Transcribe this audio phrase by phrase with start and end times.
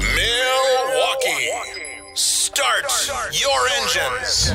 [0.00, 1.50] Milwaukee,
[2.14, 2.84] start
[3.32, 4.52] your engines.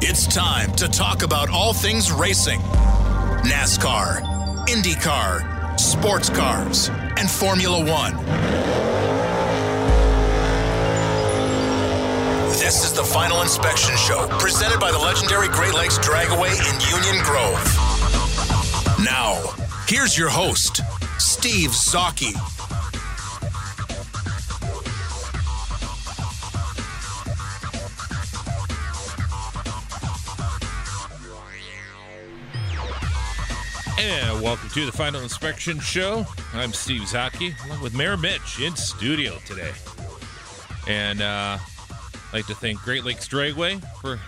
[0.00, 2.60] It's time to talk about all things racing
[3.42, 4.22] NASCAR,
[4.68, 6.88] IndyCar, sports cars,
[7.18, 8.16] and Formula One.
[12.52, 17.22] This is the Final Inspection Show, presented by the legendary Great Lakes Dragaway in Union
[17.22, 17.62] Grove.
[19.04, 19.42] Now,
[19.86, 20.80] here's your host,
[21.18, 22.32] Steve Zocchi.
[33.98, 36.26] And welcome to the Final Inspection Show.
[36.54, 39.72] I'm Steve Zocchi, along with Mayor Mitch in studio today.
[40.88, 44.18] And uh, I'd like to thank Great Lakes Dragway for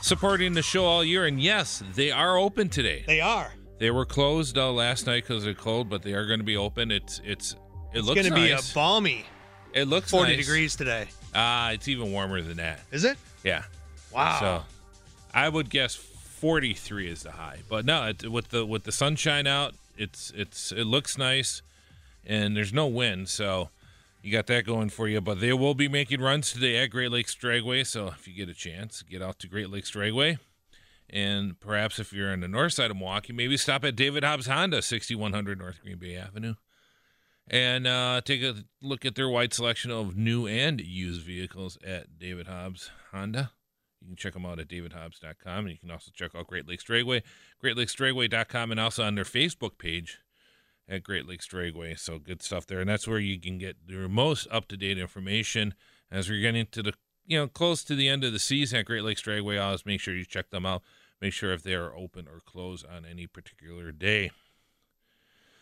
[0.00, 1.26] supporting the show all year.
[1.26, 3.04] And yes, they are open today.
[3.06, 3.52] They are.
[3.78, 6.56] They were closed uh, last night because of cold, but they are going to be
[6.56, 6.90] open.
[6.90, 9.24] It's it's it It's looks going to be a balmy
[9.74, 10.46] it looks 40 nice.
[10.46, 11.08] degrees today.
[11.34, 12.80] Ah, it's even warmer than that.
[12.92, 13.18] Is it?
[13.42, 13.64] Yeah.
[14.12, 14.38] Wow.
[14.38, 14.62] So
[15.34, 17.58] I would guess 43 is the high.
[17.68, 21.60] But no, it, with the with the sunshine out, it's it's it looks nice
[22.24, 23.68] and there's no wind, so
[24.22, 25.20] you got that going for you.
[25.20, 28.48] But they will be making runs today at Great Lakes Dragway, so if you get
[28.48, 30.38] a chance, get out to Great Lakes Dragway.
[31.10, 34.46] And perhaps if you're on the north side of Milwaukee, maybe stop at David Hobbs
[34.46, 36.54] Honda, 6100 North Green Bay Avenue,
[37.46, 42.18] and uh, take a look at their wide selection of new and used vehicles at
[42.18, 43.52] David Hobbs Honda.
[44.04, 45.58] You can check them out at davidhobbs.com.
[45.58, 47.22] And you can also check out Great Lakes Dragway,
[47.62, 50.18] greatlakesdragway.com, and also on their Facebook page
[50.88, 51.98] at Great Lakes Dragway.
[51.98, 52.80] So good stuff there.
[52.80, 55.74] And that's where you can get their most up to date information
[56.10, 56.92] as we're getting to the,
[57.26, 59.62] you know, close to the end of the season at Great Lakes Dragway.
[59.62, 60.82] Always make sure you check them out.
[61.20, 64.30] Make sure if they are open or closed on any particular day.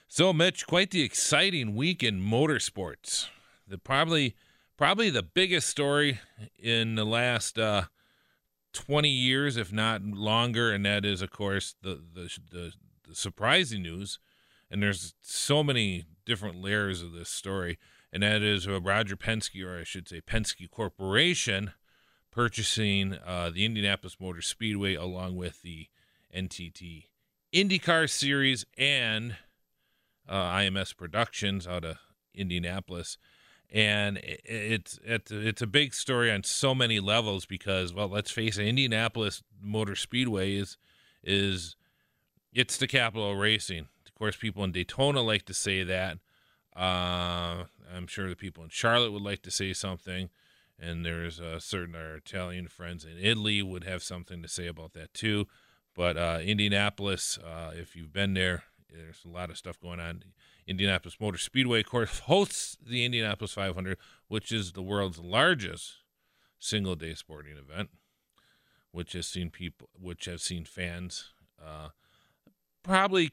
[0.09, 3.29] So, Mitch, quite the exciting week in motorsports.
[3.67, 4.35] The probably
[4.77, 6.21] probably the biggest story
[6.59, 7.85] in the last uh,
[8.73, 12.73] 20 years, if not longer, and that is, of course, the the, the,
[13.09, 14.19] the surprising news.
[14.71, 17.79] And there's so many different layers of this story,
[18.13, 21.73] and that is uh, Roger Penske, or I should say Penske Corporation,
[22.33, 25.87] purchasing uh, the Indianapolis Motor Speedway along with the
[26.35, 27.05] NTT
[27.53, 29.37] IndyCar Series and
[30.29, 31.99] uh, IMS Productions out of
[32.35, 33.19] Indianapolis,
[33.71, 38.57] and it's it's it's a big story on so many levels because well, let's face
[38.57, 40.79] it, Indianapolis Motor Speedway is
[41.23, 41.77] is
[42.55, 43.89] it's the capital of racing.
[44.07, 46.19] Of course, people in Daytona like to say that.
[46.75, 50.31] Uh, I'm sure the people in Charlotte would like to say something,
[50.79, 54.93] and there's uh, certain our Italian friends in Italy would have something to say about
[54.95, 55.47] that too.
[55.95, 60.25] But uh, Indianapolis, uh, if you've been there, there's a lot of stuff going on.
[60.67, 65.97] Indianapolis Motor Speedway, of course, hosts the Indianapolis 500, which is the world's largest
[66.59, 67.91] single day sporting event,
[68.93, 71.31] which has seen people, which have seen fans,
[71.63, 71.89] uh,
[72.83, 73.33] probably,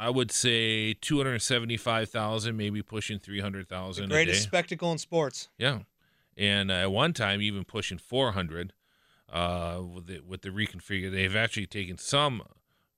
[0.00, 4.14] I would say 275,000, maybe pushing 300,000 a day.
[4.14, 5.50] Greatest spectacle in sports.
[5.58, 5.80] Yeah,
[6.38, 8.72] and uh, at one time even pushing 400
[9.30, 11.12] uh, with the, with the reconfigure.
[11.12, 12.42] They've actually taken some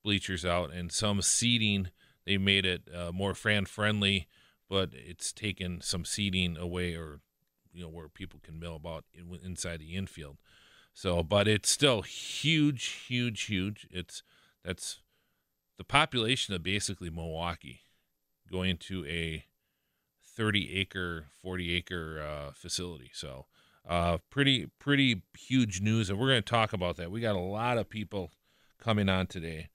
[0.04, 1.88] bleachers out and some seating.
[2.24, 4.28] They made it uh, more fan friendly,
[4.68, 7.18] but it's taken some seating away, or
[7.72, 9.04] you know where people can mill about
[9.42, 10.38] inside the infield.
[10.94, 13.88] So, but it's still huge, huge, huge.
[13.90, 14.22] It's
[14.64, 15.00] that's
[15.78, 17.80] the population of basically Milwaukee
[18.50, 19.44] going to a
[20.24, 23.10] 30 acre, 40 acre uh, facility.
[23.12, 23.46] So,
[23.88, 26.08] uh, pretty, pretty huge news.
[26.08, 27.10] And we're going to talk about that.
[27.10, 28.30] We got a lot of people
[28.78, 29.70] coming on today.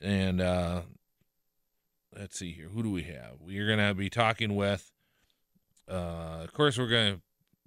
[0.00, 0.82] And uh,
[2.16, 2.68] let's see here.
[2.68, 3.36] Who do we have?
[3.40, 4.92] We're going to be talking with,
[5.90, 7.20] uh, of course, we're going to,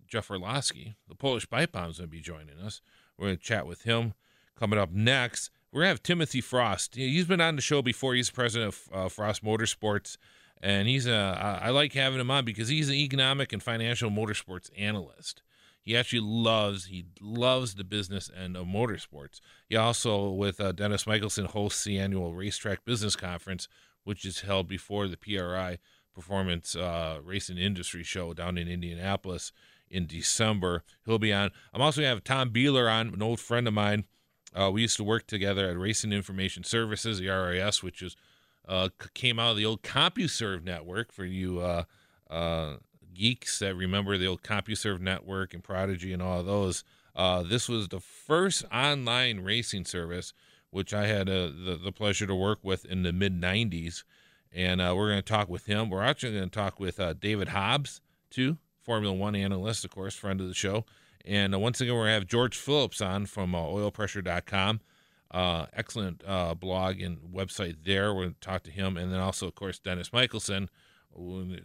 [0.08, 2.82] Jeff Orlowski, the Polish Bike Bomb's going to be joining us.
[3.18, 4.14] We're going to chat with him
[4.58, 5.52] coming up next.
[5.72, 6.96] We're going to have Timothy Frost.
[6.96, 8.16] He's been on the show before.
[8.16, 10.18] He's president of uh, Frost Motorsports
[10.62, 14.70] and he's a I like having him on because he's an economic and financial motorsports
[14.78, 15.42] analyst.
[15.82, 19.40] He actually loves he loves the business end of motorsports.
[19.68, 23.68] He also with uh, Dennis Michelson hosts the annual Racetrack Business Conference,
[24.04, 25.80] which is held before the PRI
[26.14, 29.54] Performance uh, Racing Industry Show down in Indianapolis
[29.90, 30.84] in December.
[31.06, 31.52] He'll be on.
[31.74, 34.04] I'm also going to have Tom Beeler on, an old friend of mine.
[34.54, 38.16] Uh, we used to work together at Racing Information Services, the RIS, which is
[38.68, 41.84] uh, came out of the old CompuServe network for you uh,
[42.30, 42.76] uh,
[43.14, 46.84] geeks that remember the old CompuServe network and Prodigy and all of those.
[47.16, 50.34] Uh, this was the first online racing service,
[50.70, 54.04] which I had uh, the, the pleasure to work with in the mid 90s.
[54.52, 55.92] And we're going to talk with him.
[55.92, 60.42] We're actually going to talk with David Hobbs, too, Formula One analyst, of course, friend
[60.42, 60.86] of the show.
[61.26, 64.82] And once again, we're going to have George Phillips on from oilpressure.com.
[65.32, 68.14] Uh, excellent uh, blog and website there.
[68.14, 70.70] We're going to talk to him, and then also, of course, Dennis Michelson.
[71.14, 71.58] We'll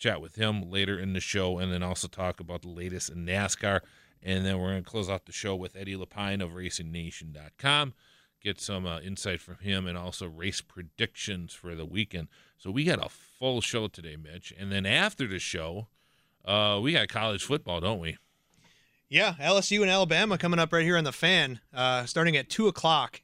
[0.00, 3.24] chat with him later in the show, and then also talk about the latest in
[3.26, 3.80] NASCAR.
[4.22, 7.94] And then we're going to close out the show with Eddie LePine of RacingNation.com.
[8.42, 12.28] Get some uh, insight from him and also race predictions for the weekend.
[12.56, 14.52] So we got a full show today, Mitch.
[14.58, 15.88] And then after the show,
[16.44, 18.16] uh, we got college football, don't we?
[19.10, 22.68] Yeah, LSU and Alabama coming up right here on the fan, uh, starting at two
[22.68, 23.20] o'clock.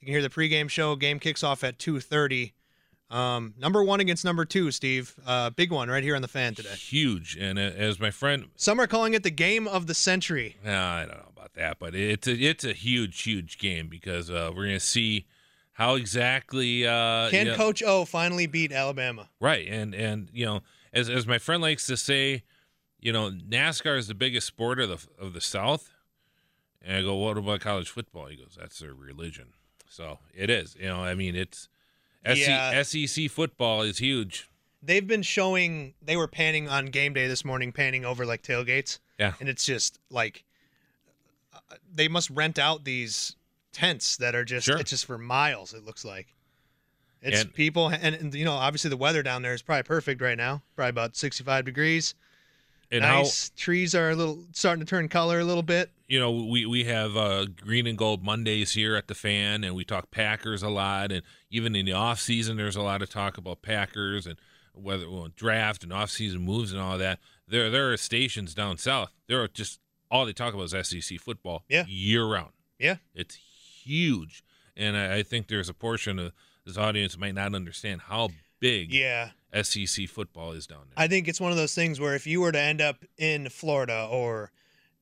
[0.00, 0.94] You can hear the pregame show.
[0.94, 2.54] Game kicks off at two thirty.
[3.10, 5.14] Um, number one against number two, Steve.
[5.26, 6.70] Uh, big one right here on the fan today.
[6.70, 10.56] Huge, and uh, as my friend, some are calling it the game of the century.
[10.64, 14.52] I don't know about that, but it's a it's a huge, huge game because uh,
[14.54, 15.26] we're gonna see
[15.72, 19.28] how exactly uh, can you know, Coach O finally beat Alabama.
[19.40, 20.62] Right, and and you know,
[20.92, 22.44] as as my friend likes to say
[23.00, 25.90] you know, NASCAR is the biggest sport of the of the South.
[26.82, 28.26] And I go, what about college football?
[28.26, 29.48] He goes, that's their religion.
[29.88, 30.76] So it is.
[30.78, 31.68] You know, I mean, it's
[32.24, 32.82] yeah.
[32.82, 34.48] SEC football is huge.
[34.82, 35.94] They've been showing.
[36.02, 38.98] They were panning on game day this morning, panning over like tailgates.
[39.18, 40.44] Yeah, and it's just like
[41.52, 43.36] uh, they must rent out these
[43.72, 44.78] tents that are just sure.
[44.78, 45.74] it's just for miles.
[45.74, 46.28] It looks like.
[47.22, 50.20] It's and, people, and, and you know, obviously the weather down there is probably perfect
[50.20, 50.62] right now.
[50.76, 52.14] Probably about sixty-five degrees
[52.90, 53.48] and nice.
[53.48, 55.90] How, trees are a little starting to turn color a little bit.
[56.08, 59.74] You know, we we have uh, green and gold Mondays here at the fan, and
[59.74, 61.10] we talk Packers a lot.
[61.10, 64.36] And even in the off season, there's a lot of talk about Packers and
[64.72, 67.18] whether well, draft and off season moves and all that.
[67.48, 69.10] There there are stations down south.
[69.26, 69.80] There are just
[70.10, 71.64] all they talk about is SEC football.
[71.68, 71.84] Yeah.
[71.86, 72.52] year round.
[72.78, 74.44] Yeah, it's huge,
[74.76, 76.32] and I, I think there's a portion of
[76.66, 78.28] this audience might not understand how
[78.60, 78.92] big.
[78.92, 79.30] Yeah.
[79.64, 80.94] SEC football is down there.
[80.96, 83.48] I think it's one of those things where if you were to end up in
[83.48, 84.50] Florida or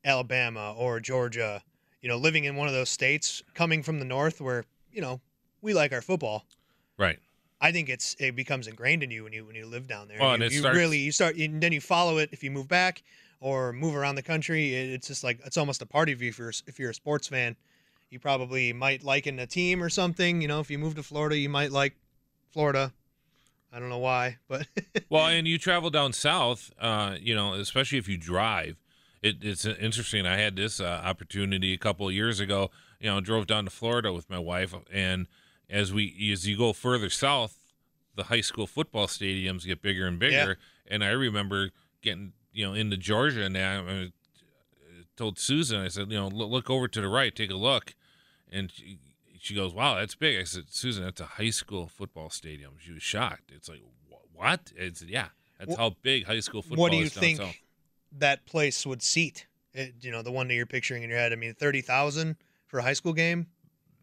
[0.04, 1.62] Alabama or Georgia,
[2.00, 5.20] you know, living in one of those states, coming from the north where, you know,
[5.62, 6.44] we like our football.
[6.98, 7.18] Right.
[7.60, 10.18] I think it's it becomes ingrained in you when you when you live down there.
[10.20, 10.76] Well, you, and it you starts...
[10.76, 13.02] really you start and then you follow it if you move back
[13.40, 14.74] or move around the country.
[14.74, 17.28] It's just like it's almost a part of you if you're if you're a sports
[17.28, 17.56] fan.
[18.10, 20.40] You probably might like in a team or something.
[20.40, 21.96] You know, if you move to Florida, you might like
[22.50, 22.92] Florida.
[23.74, 24.68] I don't know why, but
[25.10, 28.76] well, and you travel down south, uh, you know, especially if you drive.
[29.20, 30.26] It, it's interesting.
[30.26, 32.70] I had this uh, opportunity a couple of years ago.
[33.00, 35.26] You know, drove down to Florida with my wife, and
[35.68, 37.56] as we as you go further south,
[38.14, 40.36] the high school football stadiums get bigger and bigger.
[40.36, 40.54] Yeah.
[40.86, 41.70] And I remember
[42.00, 44.12] getting you know into Georgia, and I,
[45.16, 47.94] told Susan, I said, you know, look, look over to the right, take a look,
[48.50, 48.98] and she,
[49.44, 52.92] she goes, "Wow, that's big." I said, "Susan, that's a high school football stadium." She
[52.92, 53.52] was shocked.
[53.54, 53.82] It's like,
[54.32, 56.84] "What?" It's yeah, that's how big high school football.
[56.84, 57.54] What do you is think south.
[58.18, 59.46] that place would seat?
[59.74, 61.32] It, you know, the one that you're picturing in your head.
[61.32, 62.36] I mean, thirty thousand
[62.68, 63.48] for a high school game.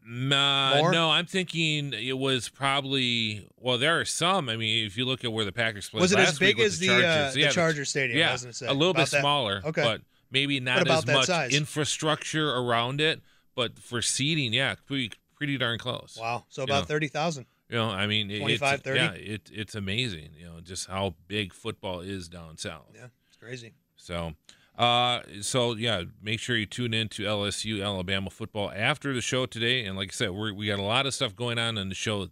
[0.03, 3.79] Uh, no, I'm thinking it was probably well.
[3.79, 4.47] There are some.
[4.47, 6.77] I mean, if you look at where the Packers played, was it as big as
[6.77, 8.19] the, uh, yeah, the Charger Stadium?
[8.19, 9.21] Yeah, a little bit that?
[9.21, 9.61] smaller.
[9.65, 11.55] Okay, but maybe not as much size?
[11.55, 13.21] infrastructure around it.
[13.53, 16.19] But for seating, yeah, pretty pretty darn close.
[16.21, 16.45] Wow.
[16.49, 17.47] So about 30,000.
[17.67, 18.99] You know, I mean, 25, it's, 30?
[18.99, 22.91] Yeah, it, it's amazing, you know, just how big football is down south.
[22.93, 23.73] Yeah, it's crazy.
[23.95, 24.33] So,
[24.77, 29.47] uh, so yeah, make sure you tune in to LSU Alabama football after the show
[29.47, 29.83] today.
[29.83, 31.95] And like I said, we we got a lot of stuff going on in the
[31.95, 32.27] show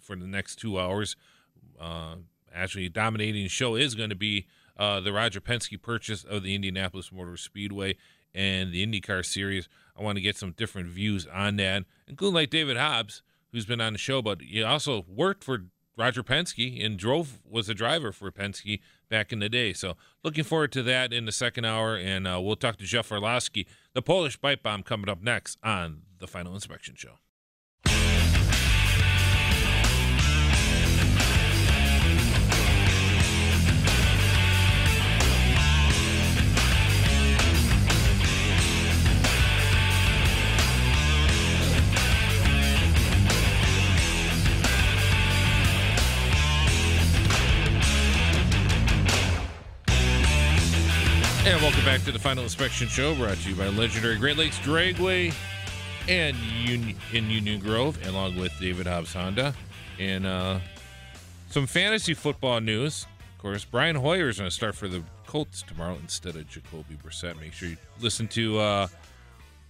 [0.00, 1.16] for the next two hours.
[1.80, 2.16] Uh,
[2.54, 4.46] actually, dominating show is going to be
[4.76, 7.96] uh, the Roger Penske purchase of the Indianapolis Motor Speedway
[8.34, 9.68] and the IndyCar Series.
[9.96, 13.22] I want to get some different views on that, including like David Hobbs,
[13.52, 17.68] who's been on the show, but he also worked for Roger Penske and drove was
[17.68, 19.72] a driver for Penske back in the day.
[19.72, 23.12] So looking forward to that in the second hour, and uh, we'll talk to Jeff
[23.12, 27.18] Orlowski, the Polish pipe bomb, coming up next on the Final Inspection Show.
[51.74, 55.34] Welcome back to the Final Inspection Show, brought to you by legendary Great Lakes Dragway
[56.08, 59.52] and Union, in Union Grove, along with David Hobbs Honda.
[59.98, 60.60] And uh,
[61.50, 63.06] some fantasy football news.
[63.34, 66.96] Of course, Brian Hoyer is going to start for the Colts tomorrow instead of Jacoby
[67.04, 67.40] Brissett.
[67.40, 68.86] Make sure you listen to uh,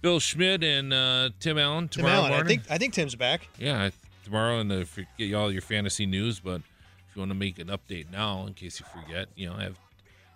[0.03, 2.31] Bill Schmidt and uh, Tim Allen tomorrow Tim Allen.
[2.33, 2.45] morning.
[2.45, 3.47] I think I think Tim's back.
[3.57, 3.89] Yeah,
[4.23, 6.39] tomorrow, and get you all your fantasy news.
[6.39, 9.55] But if you want to make an update now, in case you forget, you know,
[9.55, 9.79] I have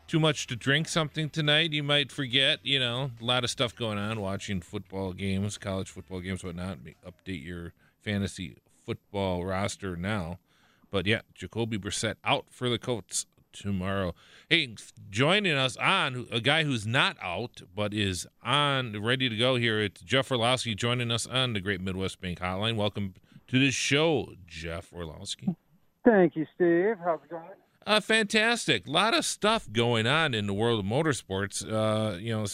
[0.10, 2.60] too much to drink something tonight, you might forget.
[2.63, 6.80] You know, a lot of stuff going on, watching football games, college football games, whatnot.
[7.06, 10.39] Update your fantasy football roster now.
[10.89, 14.16] But yeah, Jacoby Brissett out for the Colts tomorrow.
[14.50, 14.75] Hey,
[15.12, 19.80] joining us on a guy who's not out but is on ready to go here.
[19.80, 22.75] It's Jeff Orlowski joining us on the Great Midwest Bank Hotline.
[22.75, 23.13] Welcome
[23.48, 25.56] to the show, Jeff Orlowski.
[26.04, 26.96] Thank you, Steve.
[27.06, 27.44] How's it going?
[27.89, 28.86] Uh, fantastic.
[28.86, 31.65] A lot of stuff going on in the world of motorsports.
[31.65, 32.46] Uh, you know,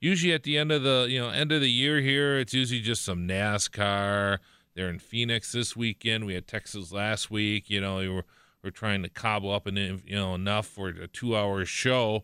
[0.00, 2.80] usually at the end of the you know end of the year here, it's usually
[2.80, 4.38] just some NASCAR.
[4.76, 6.24] They're in Phoenix this weekend.
[6.24, 7.68] We had Texas last week.
[7.68, 8.24] You know, we were
[8.62, 12.22] we're trying to cobble up and you know enough for a two-hour show,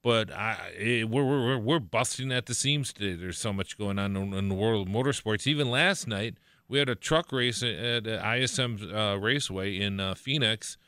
[0.00, 3.14] but I it, we're, we're we're busting at the seams today.
[3.14, 5.48] There's so much going on in, in the world of motorsports.
[5.48, 6.36] Even last night,
[6.68, 10.78] we had a truck race at, at ISM uh, Raceway in uh, Phoenix,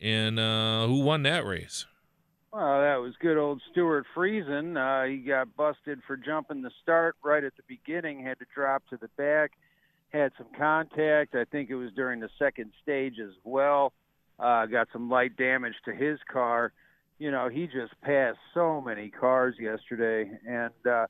[0.00, 1.86] and uh, who won that race?
[2.52, 4.76] Well, that was good old Stewart Friesen.
[4.76, 8.24] Uh, he got busted for jumping the start right at the beginning.
[8.24, 9.52] Had to drop to the back.
[10.08, 11.36] Had some contact.
[11.36, 13.92] I think it was during the second stage as well
[14.40, 16.72] uh, got some light damage to his car.
[17.18, 21.06] You know, he just passed so many cars yesterday, and uh,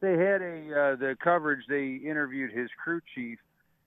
[0.00, 1.64] they had a uh, the coverage.
[1.68, 3.38] They interviewed his crew chief,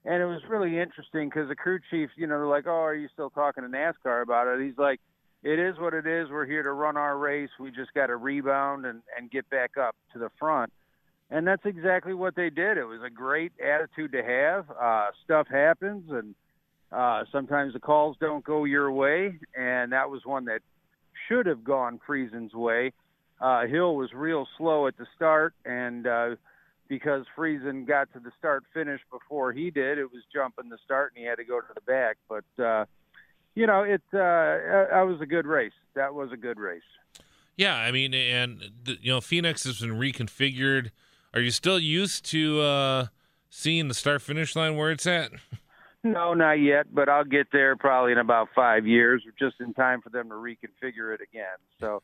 [0.06, 2.96] and it was really interesting because the crew chief, you know, they're like, "Oh, are
[2.96, 5.00] you still talking to NASCAR about it?" He's like,
[5.44, 6.30] "It is what it is.
[6.30, 7.50] We're here to run our race.
[7.60, 10.72] We just got to rebound and and get back up to the front."
[11.30, 12.78] And that's exactly what they did.
[12.78, 14.66] It was a great attitude to have.
[14.72, 16.36] Uh, stuff happens, and
[16.92, 20.62] uh, sometimes the calls don't go your way, and that was one that
[21.28, 22.94] should have gone Friesen's way.
[23.42, 26.36] Uh, Hill was real slow at the start, and uh,
[26.88, 31.14] because Friesen got to the start finish before he did, it was jumping the start,
[31.16, 32.18] and he had to go to the back.
[32.28, 32.86] But uh,
[33.56, 35.74] you know, it uh, that was a good race.
[35.96, 36.82] That was a good race.
[37.56, 40.92] Yeah, I mean, and the, you know, Phoenix has been reconfigured.
[41.34, 43.06] Are you still used to uh,
[43.50, 45.32] seeing the start finish line where it's at?
[46.04, 49.74] No, not yet, but I'll get there probably in about five years, or just in
[49.74, 51.58] time for them to reconfigure it again.
[51.80, 52.04] So,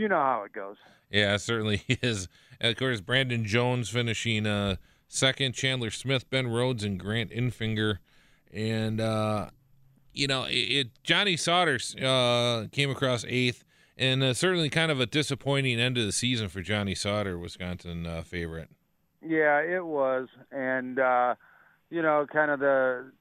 [0.00, 0.76] you know how it goes.
[1.10, 2.28] Yeah, it certainly is.
[2.60, 4.76] And of course, Brandon Jones finishing uh,
[5.08, 7.98] second, Chandler Smith, Ben Rhodes, and Grant Enfinger.
[8.52, 9.50] And, uh,
[10.14, 13.64] you know, it, it Johnny Sauter uh, came across eighth,
[13.96, 18.06] and uh, certainly kind of a disappointing end of the season for Johnny Sauter, Wisconsin
[18.06, 18.70] uh, favorite.
[19.22, 20.28] Yeah, it was.
[20.50, 21.34] And, uh,
[21.90, 23.12] you know, kind of the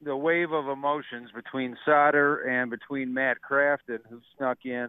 [0.00, 4.88] the wave of emotions between Sauter and between Matt Crafton, who snuck in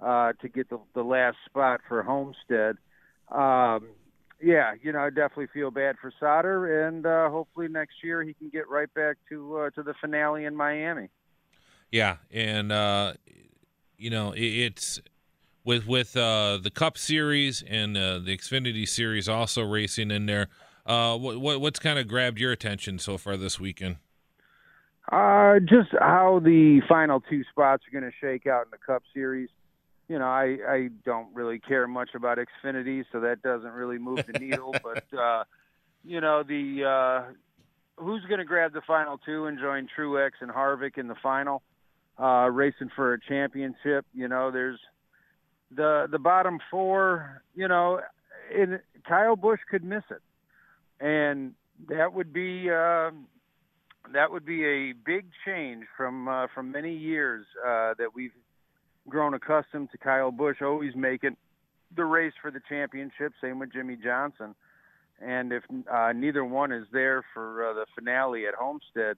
[0.00, 2.76] uh, to get the, the last spot for Homestead.
[3.30, 3.88] Um,
[4.42, 8.34] yeah, you know, I definitely feel bad for Sauter, and uh, hopefully next year he
[8.34, 11.08] can get right back to uh, to the finale in Miami.
[11.90, 13.14] Yeah, and uh,
[13.96, 15.00] you know, it, it's
[15.64, 20.48] with with uh, the Cup Series and uh, the Xfinity Series also racing in there.
[20.84, 23.96] Uh, what, what what's kind of grabbed your attention so far this weekend?
[25.10, 29.02] Uh, just how the final two spots are going to shake out in the Cup
[29.14, 29.48] Series.
[30.08, 34.24] You know, I I don't really care much about Xfinity, so that doesn't really move
[34.26, 34.74] the needle.
[34.82, 35.44] but uh,
[36.04, 37.32] you know, the uh,
[37.96, 41.62] who's going to grab the final two and join Truex and Harvick in the final,
[42.20, 44.06] uh, racing for a championship.
[44.14, 44.78] You know, there's
[45.74, 47.42] the the bottom four.
[47.54, 48.00] You know,
[48.54, 50.22] in Kyle Busch could miss it,
[51.04, 51.54] and
[51.88, 52.70] that would be.
[52.70, 53.10] Uh,
[54.12, 58.32] that would be a big change from uh, from many years uh, that we've
[59.08, 61.36] grown accustomed to Kyle Busch always making
[61.94, 63.32] the race for the championship.
[63.40, 64.54] Same with Jimmie Johnson.
[65.20, 69.16] And if uh, neither one is there for uh, the finale at Homestead,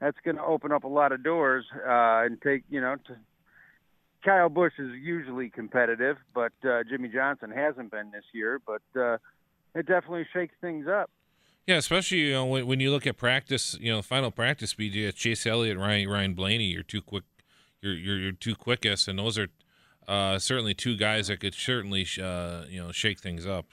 [0.00, 2.96] that's going to open up a lot of doors uh, and take you know.
[3.06, 3.16] To,
[4.24, 8.60] Kyle Busch is usually competitive, but uh, Jimmie Johnson hasn't been this year.
[8.66, 9.18] But uh,
[9.74, 11.10] it definitely shakes things up.
[11.66, 14.74] Yeah, especially you know when, when you look at practice, you know, final practice
[15.06, 17.24] have Chase Elliott, Ryan Ryan Blaney, you're too quick,
[17.94, 19.48] you're you're, too quickest, and those are
[20.08, 23.66] uh, certainly two guys that could certainly uh, you know shake things up.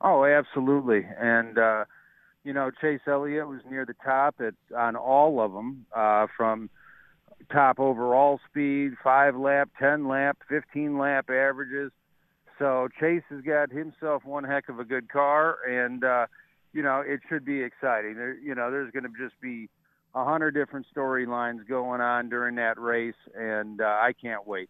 [0.00, 1.84] Oh, absolutely, and uh,
[2.44, 6.70] you know Chase Elliott was near the top at on all of them uh, from
[7.50, 11.92] top overall speed, five lap, ten lap, fifteen lap averages.
[12.58, 16.26] So Chase has got himself one heck of a good car, and uh,
[16.72, 18.14] you know it should be exciting.
[18.14, 19.68] There, you know, there's going to just be
[20.14, 24.68] a hundred different storylines going on during that race, and uh, I can't wait.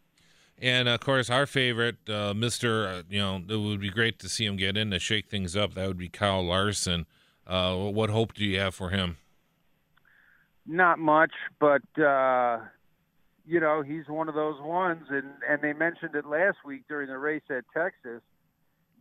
[0.61, 4.29] And of course, our favorite, uh, Mister, uh, you know, it would be great to
[4.29, 5.75] see him get in to shake things up.
[5.75, 7.07] That would be Kyle Larson.
[7.47, 9.17] Uh, what hope do you have for him?
[10.65, 12.61] Not much, but uh,
[13.45, 17.09] you know he's one of those ones, and and they mentioned it last week during
[17.09, 18.23] the race at Texas.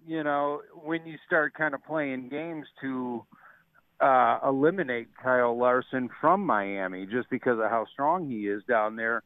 [0.08, 3.24] You know, when you start kind of playing games to
[4.02, 9.24] uh, eliminate Kyle Larson from Miami, just because of how strong he is down there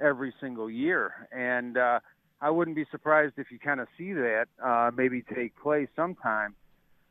[0.00, 2.00] every single year, and uh,
[2.40, 6.54] I wouldn't be surprised if you kind of see that uh, maybe take place sometime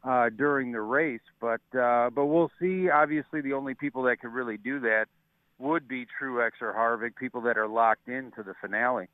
[0.03, 1.21] uh, during the race.
[1.41, 2.89] But uh, but we'll see.
[2.89, 5.07] Obviously, the only people that could really do that
[5.59, 9.07] would be Truex or Harvick, people that are locked into the finale.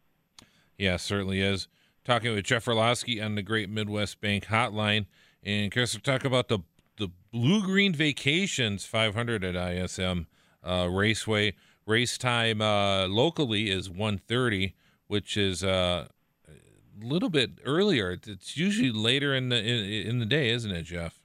[0.78, 1.68] Yeah, certainly is.
[2.04, 5.06] Talking with Jeff Orlowski on the Great Midwest Bank Hotline,
[5.42, 6.60] and Chris, we're about the
[6.98, 10.28] the Bluegreen Vacations 500 at ISM
[10.64, 11.54] uh, Raceway.
[11.86, 14.74] Race time uh, locally is 1:30,
[15.08, 16.08] which is uh,
[16.48, 18.12] a little bit earlier.
[18.12, 21.20] It's usually later in the in, in the day, isn't it, Jeff?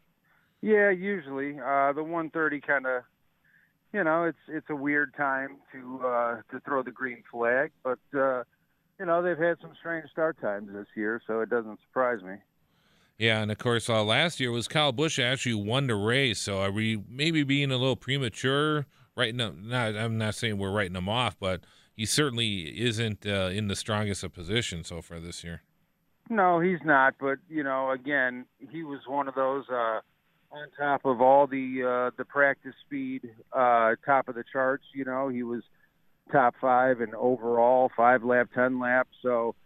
[0.60, 3.04] Yeah, usually uh, the 1:30 kind of,
[3.92, 8.00] you know, it's it's a weird time to uh, to throw the green flag, but
[8.12, 8.42] uh,
[8.98, 12.34] you know they've had some strange start times this year, so it doesn't surprise me.
[13.18, 16.38] Yeah, and of course, uh, last year was Kyle Busch actually won the race.
[16.38, 18.86] So are we maybe being a little premature?
[19.16, 21.62] Right now, not, I'm not saying we're writing him off, but
[21.96, 25.62] he certainly isn't uh, in the strongest of positions so far this year.
[26.30, 27.14] No, he's not.
[27.18, 30.00] But you know, again, he was one of those uh,
[30.52, 34.84] on top of all the uh, the practice speed, uh, top of the charts.
[34.94, 35.62] You know, he was
[36.30, 39.08] top five and overall, five lap, ten lap.
[39.22, 39.56] So,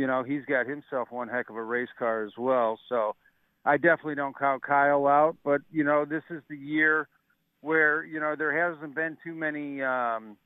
[0.00, 2.78] you know, he's got himself one heck of a race car as well.
[2.88, 3.16] So,
[3.64, 5.36] I definitely don't count Kyle out.
[5.44, 7.08] But you know, this is the year
[7.60, 10.38] where you know there hasn't been too many um,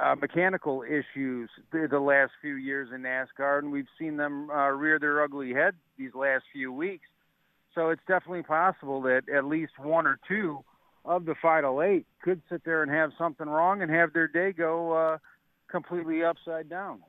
[0.00, 4.68] uh, mechanical issues the, the last few years in NASCAR, and we've seen them uh,
[4.68, 7.06] rear their ugly head these last few weeks.
[7.74, 10.62] So it's definitely possible that at least one or two
[11.04, 14.52] of the final eight could sit there and have something wrong and have their day
[14.52, 15.18] go uh,
[15.68, 17.00] completely upside down.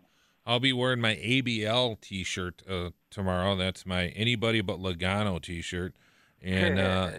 [0.46, 3.56] I'll be wearing my ABL T-shirt uh, tomorrow.
[3.56, 5.96] That's my anybody but Logano T-shirt,
[6.42, 7.12] and uh,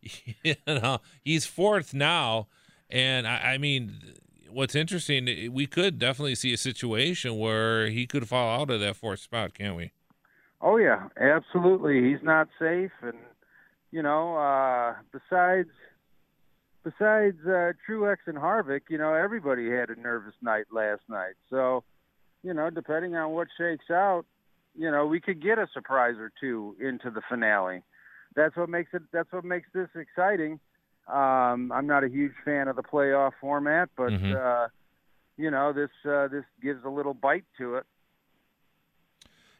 [0.42, 2.48] you know, he's fourth now,
[2.90, 3.94] and I, I mean,
[4.50, 8.96] what's interesting, we could definitely see a situation where he could fall out of that
[8.96, 9.92] fourth spot, can't we?
[10.60, 12.10] Oh yeah, absolutely.
[12.10, 13.18] He's not safe, and
[13.90, 15.70] you know, uh, besides
[16.84, 21.34] besides uh, Truex and Harvick, you know, everybody had a nervous night last night.
[21.50, 21.84] So,
[22.42, 24.24] you know, depending on what shakes out,
[24.76, 27.82] you know, we could get a surprise or two into the finale
[28.34, 29.02] that's what makes it.
[29.12, 30.60] That's what makes this exciting.
[31.08, 34.34] Um, I'm not a huge fan of the playoff format, but mm-hmm.
[34.36, 34.68] uh,
[35.36, 37.84] you know this uh, this gives a little bite to it.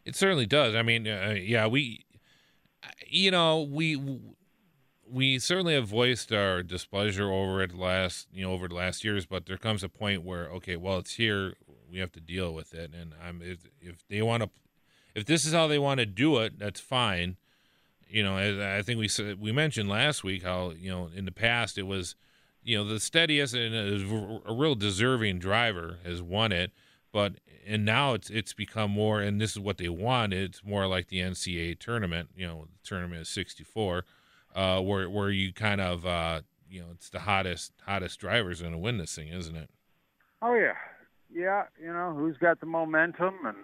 [0.04, 0.74] It certainly does.
[0.74, 2.04] I mean, uh, yeah, we,
[3.06, 4.20] you know, we
[5.08, 9.26] we certainly have voiced our displeasure over it last, you know, over the last years.
[9.26, 11.54] But there comes a point where, okay, well, it's here.
[11.92, 12.92] We have to deal with it.
[12.98, 14.50] And I'm if, if they want to,
[15.14, 17.36] if this is how they want to do it, that's fine
[18.12, 21.32] you know, I think we said we mentioned last week how you know in the
[21.32, 22.14] past it was,
[22.62, 23.74] you know, the steadiest and
[24.46, 26.72] a real deserving driver has won it,
[27.10, 30.34] but and now it's it's become more, and this is what they want.
[30.34, 32.28] It's more like the NCAA tournament.
[32.36, 34.04] You know, the tournament is sixty four,
[34.54, 38.72] uh, where where you kind of uh, you know it's the hottest hottest drivers going
[38.72, 39.70] to win this thing, isn't it?
[40.42, 40.74] Oh yeah,
[41.34, 41.64] yeah.
[41.80, 43.56] You know who's got the momentum and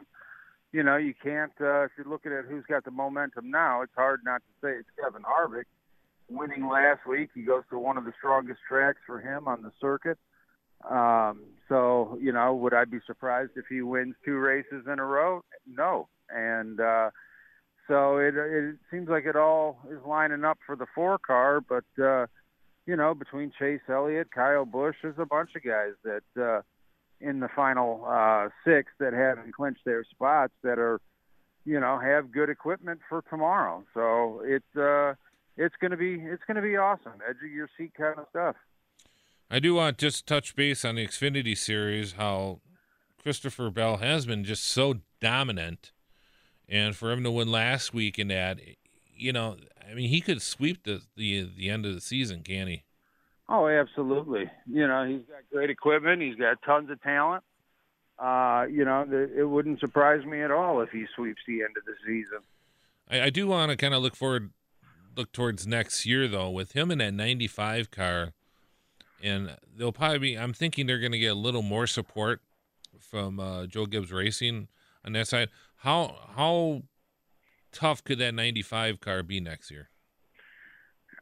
[0.72, 1.52] you know, you can't.
[1.60, 4.78] Uh, if you're looking at who's got the momentum now, it's hard not to say
[4.78, 5.64] it's Kevin Harvick.
[6.28, 9.72] Winning last week, he goes to one of the strongest tracks for him on the
[9.80, 10.18] circuit.
[10.88, 15.04] Um, so, you know, would I be surprised if he wins two races in a
[15.04, 15.42] row?
[15.66, 16.08] No.
[16.28, 17.10] And uh,
[17.88, 21.84] so it it seems like it all is lining up for the four car, but
[22.02, 22.26] uh,
[22.84, 26.42] you know, between Chase Elliott, Kyle Busch, there's a bunch of guys that.
[26.42, 26.60] Uh,
[27.20, 31.00] in the final uh, six that haven't clinched their spots that are,
[31.64, 33.84] you know, have good equipment for tomorrow.
[33.94, 35.14] So it's uh,
[35.56, 38.26] it's going to be it's going to be awesome, edge of your seat kind of
[38.30, 38.56] stuff.
[39.50, 42.12] I do want to just touch base on the Xfinity series.
[42.12, 42.60] How
[43.22, 45.92] Christopher Bell has been just so dominant,
[46.68, 48.58] and for him to win last week in that,
[49.14, 49.56] you know,
[49.90, 52.84] I mean, he could sweep the the the end of the season, can he?
[53.48, 54.50] Oh, absolutely.
[54.70, 56.20] You know, he's got great equipment.
[56.20, 57.42] He's got tons of talent.
[58.18, 61.76] uh, you know, the, it wouldn't surprise me at all if he sweeps the end
[61.76, 62.40] of the season.
[63.10, 64.50] I, I do want to kind of look forward,
[65.16, 68.32] look towards next year though, with him in that '95 car,
[69.22, 70.34] and they'll probably be.
[70.38, 72.40] I'm thinking they're going to get a little more support
[72.98, 74.68] from uh, Joe Gibbs Racing
[75.04, 75.48] on that side.
[75.76, 76.82] How how
[77.72, 79.88] tough could that '95 car be next year?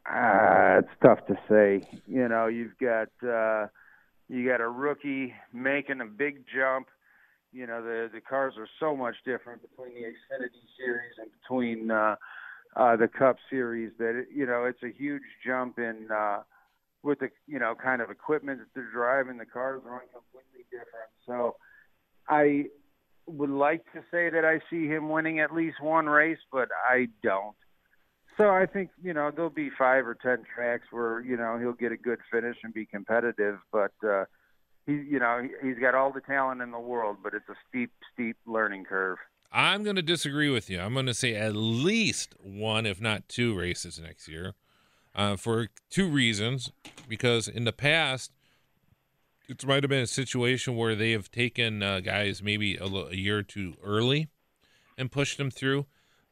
[0.09, 1.87] Uh, it's tough to say.
[2.07, 3.09] You know, you've got.
[3.27, 3.67] Uh,
[4.29, 6.87] you got a rookie making a big jump.
[7.53, 11.91] You know, the the cars are so much different between the Xfinity series and between
[11.91, 12.15] uh,
[12.75, 16.41] uh, the Cup series that it, you know it's a huge jump in uh,
[17.03, 19.37] with the you know kind of equipment that they're driving.
[19.37, 21.09] The cars are completely different.
[21.25, 21.55] So
[22.27, 22.65] I
[23.27, 27.07] would like to say that I see him winning at least one race, but I
[27.23, 27.55] don't.
[28.37, 31.73] So I think you know there'll be five or ten tracks where you know he'll
[31.73, 34.25] get a good finish and be competitive, but uh,
[34.85, 37.55] he you know he, he's got all the talent in the world, but it's a
[37.67, 39.17] steep, steep learning curve.
[39.51, 40.79] I'm going to disagree with you.
[40.79, 44.53] I'm going to say at least one, if not two, races next year,
[45.15, 46.71] uh, for two reasons.
[47.07, 48.31] Because in the past,
[49.47, 53.15] it might have been a situation where they have taken uh, guys maybe a, a
[53.15, 54.27] year too early
[54.97, 55.85] and pushed them through.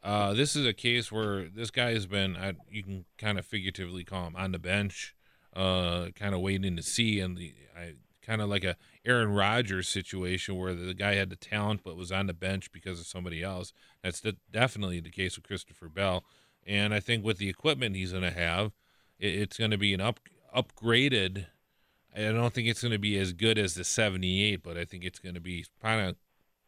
[0.06, 3.46] Uh, this is a case where this guy has been, uh, you can kind of
[3.46, 5.16] figuratively call him on the bench,
[5.56, 9.88] uh, kind of waiting to see, and the, I kind of like a Aaron Rodgers
[9.88, 13.42] situation where the guy had the talent but was on the bench because of somebody
[13.42, 13.74] else.
[14.04, 16.24] That's definitely the case with Christopher Bell,
[16.68, 18.74] and I think with the equipment he's going to have,
[19.18, 20.20] it, it's going to be an up
[20.56, 21.48] upgraded.
[22.16, 25.04] I don't think it's going to be as good as the '78, but I think
[25.04, 26.16] it's going to be kind of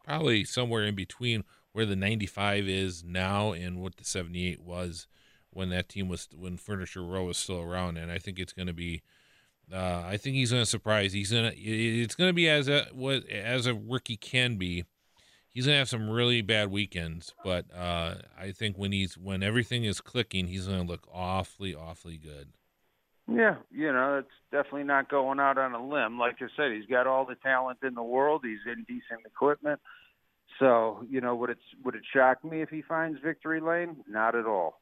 [0.04, 1.44] probably somewhere in between
[1.78, 5.06] where the 95 is now and what the 78 was
[5.52, 7.96] when that team was when Furniture Row was still around.
[7.96, 9.02] And I think it's going to be.
[9.72, 11.12] Uh, I think he's going to surprise.
[11.12, 11.56] He's going to.
[11.56, 14.86] It's going to be as a what as a rookie can be.
[15.48, 19.44] He's going to have some really bad weekends, but uh, I think when he's when
[19.44, 22.48] everything is clicking, he's going to look awfully, awfully good.
[23.28, 26.18] Yeah, you know, it's definitely not going out on a limb.
[26.18, 28.40] Like I said, he's got all the talent in the world.
[28.42, 29.78] He's in decent equipment.
[30.58, 33.96] So, you know, would it would it shock me if he finds victory lane?
[34.08, 34.80] Not at all.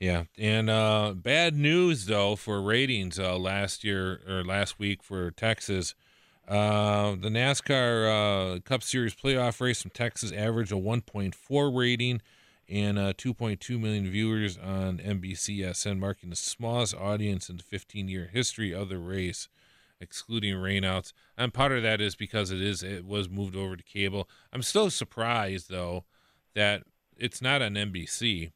[0.00, 5.30] Yeah, and uh, bad news though for ratings uh, last year or last week for
[5.30, 5.94] Texas.
[6.46, 12.22] Uh, the NASCAR uh, Cup Series playoff race from Texas averaged a 1.4 rating
[12.68, 18.72] and uh, 2.2 million viewers on NBCSN, marking the smallest audience in the 15-year history
[18.72, 19.48] of the race
[20.00, 21.12] excluding rainouts.
[21.36, 24.28] And part of that is because it is it was moved over to cable.
[24.52, 26.04] I'm still surprised though
[26.54, 26.82] that
[27.16, 28.52] it's not on NBC.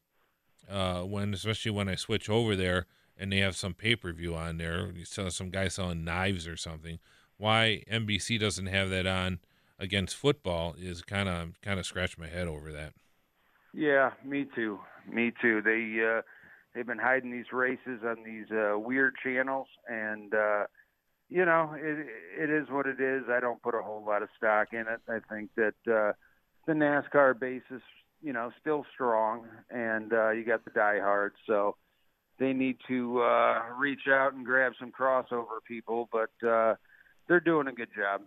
[0.69, 2.85] Uh, when especially when I switch over there
[3.17, 6.47] and they have some pay per view on there, you saw some guy selling knives
[6.47, 6.99] or something.
[7.37, 9.39] Why NBC doesn't have that on
[9.79, 12.93] against football is kind of kind of scratch my head over that.
[13.73, 14.79] Yeah, me too.
[15.11, 15.61] Me too.
[15.61, 16.21] They uh,
[16.73, 20.65] they've been hiding these races on these uh, weird channels, and uh,
[21.33, 22.05] you know, it
[22.37, 23.23] it is what it is.
[23.27, 25.01] I don't put a whole lot of stock in it.
[25.09, 26.13] I think that uh,
[26.67, 27.81] the NASCAR base is,
[28.21, 31.75] you know, still strong, and uh, you got the diehards, so
[32.37, 36.07] they need to uh, reach out and grab some crossover people.
[36.11, 36.75] But uh,
[37.27, 38.21] they're doing a good job.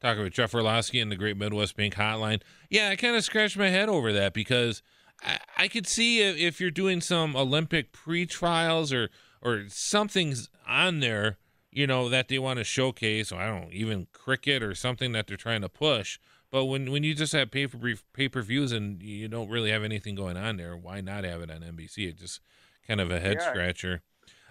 [0.00, 2.40] Talking with Jeff Orlowski and the Great Midwest Bank Hotline.
[2.70, 4.82] Yeah, I kind of scratched my head over that because
[5.22, 9.10] I, I could see if you're doing some Olympic pre-trials or
[9.42, 11.36] or something's on there
[11.72, 15.12] you know, that they want to showcase, or I don't know, even cricket or something
[15.12, 16.18] that they're trying to push.
[16.50, 19.70] But when when you just have pay per pay per views and you don't really
[19.70, 22.08] have anything going on there, why not have it on NBC?
[22.10, 22.40] It's just
[22.86, 23.48] kind of a head yeah.
[23.48, 24.02] scratcher.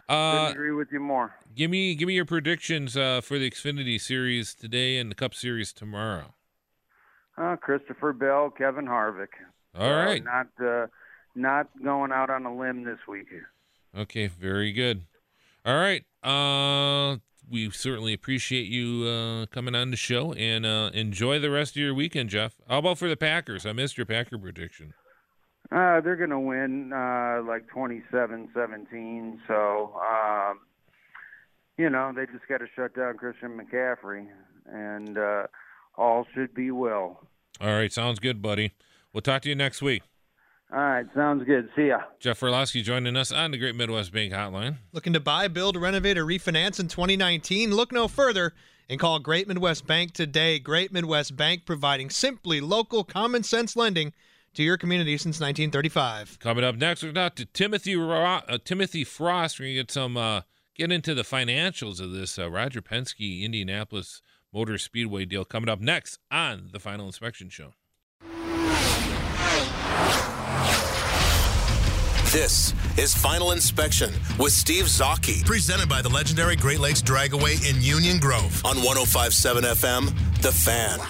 [0.09, 1.33] Uh, agree with you more.
[1.55, 5.35] Give me give me your predictions uh, for the Xfinity series today and the Cup
[5.35, 6.33] series tomorrow.
[7.37, 9.29] Uh, Christopher Bell, Kevin Harvick.
[9.77, 10.87] All right, not uh,
[11.35, 13.27] not going out on a limb this week.
[13.95, 15.03] Okay, very good.
[15.63, 16.03] All right.
[16.23, 17.17] Uh,
[17.49, 21.81] we certainly appreciate you uh, coming on the show and uh, enjoy the rest of
[21.81, 22.55] your weekend, Jeff.
[22.67, 23.65] How about for the Packers?
[23.65, 24.93] I missed your Packer prediction.
[25.71, 29.37] Uh, they're going to win uh, like 27-17.
[29.47, 30.59] So, um,
[31.77, 34.27] you know, they just got to shut down Christian McCaffrey,
[34.65, 35.47] and uh,
[35.97, 37.25] all should be well.
[37.59, 38.73] All right, sounds good, buddy.
[39.13, 40.03] We'll talk to you next week.
[40.73, 41.69] All right, sounds good.
[41.75, 41.99] See ya.
[42.19, 44.77] Jeff Orlowski joining us on the Great Midwest Bank Hotline.
[44.93, 47.71] Looking to buy, build, renovate, or refinance in 2019?
[47.75, 48.53] Look no further
[48.89, 50.59] and call Great Midwest Bank today.
[50.59, 54.13] Great Midwest Bank providing simply local, common sense lending
[54.53, 56.39] to your community since 1935.
[56.39, 59.59] Coming up next, we're not to Timothy uh, Timothy Frost.
[59.59, 60.41] We're gonna get some uh,
[60.75, 64.21] get into the financials of this uh, Roger Penske Indianapolis
[64.53, 67.73] Motor Speedway deal coming up next on the Final Inspection Show.
[72.31, 77.81] This is Final Inspection with Steve Zocchi, presented by the legendary Great Lakes Dragaway in
[77.81, 81.01] Union Grove on 1057 FM, The Fan.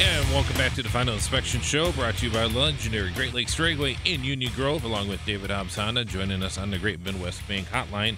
[0.00, 3.54] And welcome back to the Final Inspection Show, brought to you by legendary Great Lakes
[3.54, 7.46] Dragway in Union Grove, along with David Hobbs Honda, joining us on the Great Midwest
[7.46, 8.16] Bank Hotline.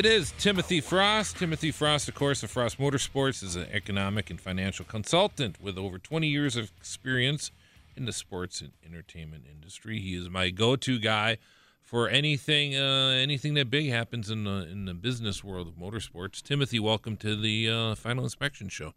[0.00, 1.36] It is Timothy Frost.
[1.36, 5.98] Timothy Frost, of course, of Frost Motorsports, is an economic and financial consultant with over
[5.98, 7.50] 20 years of experience
[7.98, 10.00] in the sports and entertainment industry.
[10.00, 11.36] He is my go-to guy
[11.82, 16.40] for anything, uh, anything that big happens in the in the business world of motorsports.
[16.40, 18.94] Timothy, welcome to the uh, Final Inspection Show.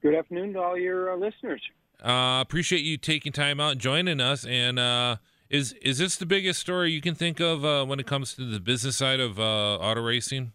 [0.00, 1.60] Good afternoon to all your uh, listeners.
[2.02, 4.46] Uh, appreciate you taking time out and joining us.
[4.46, 5.16] And uh,
[5.50, 8.44] is is this the biggest story you can think of uh, when it comes to
[8.44, 10.52] the business side of uh, auto racing?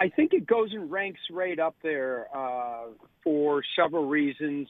[0.00, 2.86] I think it goes and ranks right up there uh,
[3.22, 4.68] for several reasons.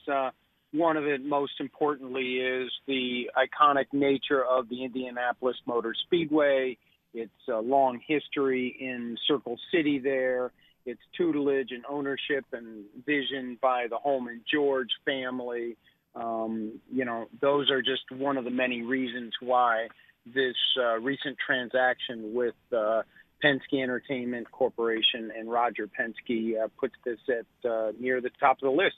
[0.73, 6.77] one of it, most importantly, is the iconic nature of the Indianapolis Motor Speedway.
[7.15, 10.51] Its a long history in Circle City there
[10.89, 15.77] its tutelage and ownership and vision by the Hulman George family.
[16.19, 19.89] Um, you know, those are just one of the many reasons why
[20.27, 23.03] this uh, recent transaction with uh,
[23.43, 28.71] Penske Entertainment Corporation and Roger Penske uh, puts this at uh, near the top of
[28.71, 28.97] the list.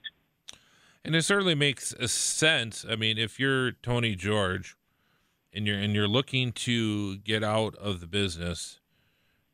[1.04, 2.84] And it certainly makes sense.
[2.88, 4.76] I mean, if you're Tony George
[5.52, 8.80] and you're and you're looking to get out of the business,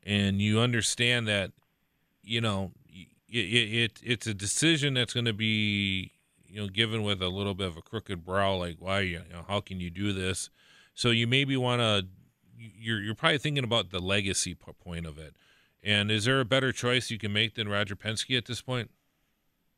[0.03, 1.51] and you understand that
[2.21, 2.71] you know,
[3.29, 6.11] it, it it's a decision that's going to be
[6.57, 9.45] you know given with a little bit of a crooked brow, like why you know
[9.47, 10.49] how can you do this?
[10.95, 12.07] So you maybe want to
[12.57, 15.35] you're you're probably thinking about the legacy point of it.
[15.83, 18.89] And is there a better choice you can make than Roger Penske at this point?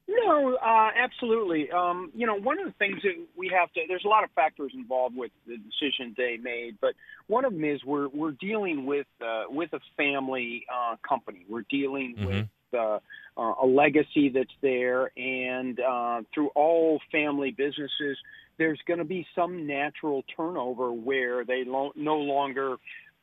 [0.08, 1.70] No, uh, absolutely.
[1.70, 4.32] Um, you know, one of the things that we have to, there's a lot of
[4.32, 6.94] factors involved with the decision they made, but
[7.28, 11.46] one of them is we're, we're dealing with, uh, with a family, uh, company.
[11.50, 12.26] We're dealing mm-hmm.
[12.26, 13.00] with, uh,
[13.38, 18.18] uh, a legacy that's there and, uh, through all family businesses,
[18.58, 22.74] there's going to be some natural turnover where they lo- no longer,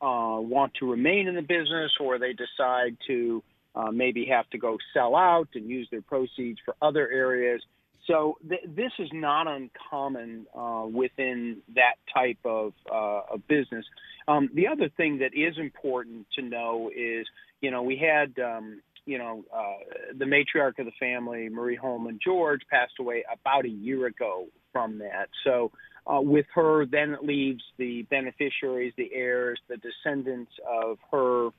[0.01, 3.43] uh, want to remain in the business or they decide to,
[3.75, 7.61] uh, maybe have to go sell out and use their proceeds for other areas.
[8.07, 13.85] So th- this is not uncommon uh, within that type of, uh, of business.
[14.27, 17.27] Um, the other thing that is important to know is,
[17.61, 22.19] you know, we had, um, you know, uh, the matriarch of the family, Mari Hulman
[22.23, 25.29] George, passed away about a year ago from that.
[25.43, 25.71] So
[26.05, 31.49] uh, with her, then it leaves the beneficiaries, the heirs, the descendants of her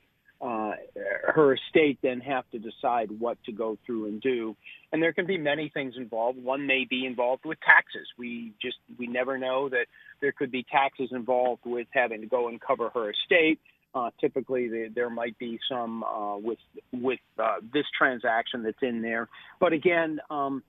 [0.40, 0.72] uh,
[1.26, 4.54] her estate then have to decide what to go through and do.
[4.92, 6.40] And there can be many things involved.
[6.40, 8.06] One may be involved with taxes.
[8.16, 9.86] We just we never know that
[10.20, 13.58] there could be taxes involved with having to go and cover her estate.
[13.94, 16.58] Uh, typically, the, there might be some uh, with
[16.92, 19.28] with uh, this transaction that's in there.
[19.60, 20.62] But again, um,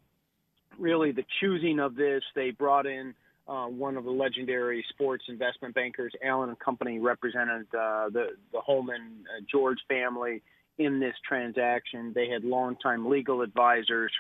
[0.78, 3.14] really the choosing of this, they brought in
[3.48, 8.62] uh, one of the legendary sports investment bankers, Allen and Company, represented uh, the the
[8.66, 10.42] Hulman uh, George family
[10.78, 12.14] in this transaction.
[12.16, 14.12] They had longtime legal advisors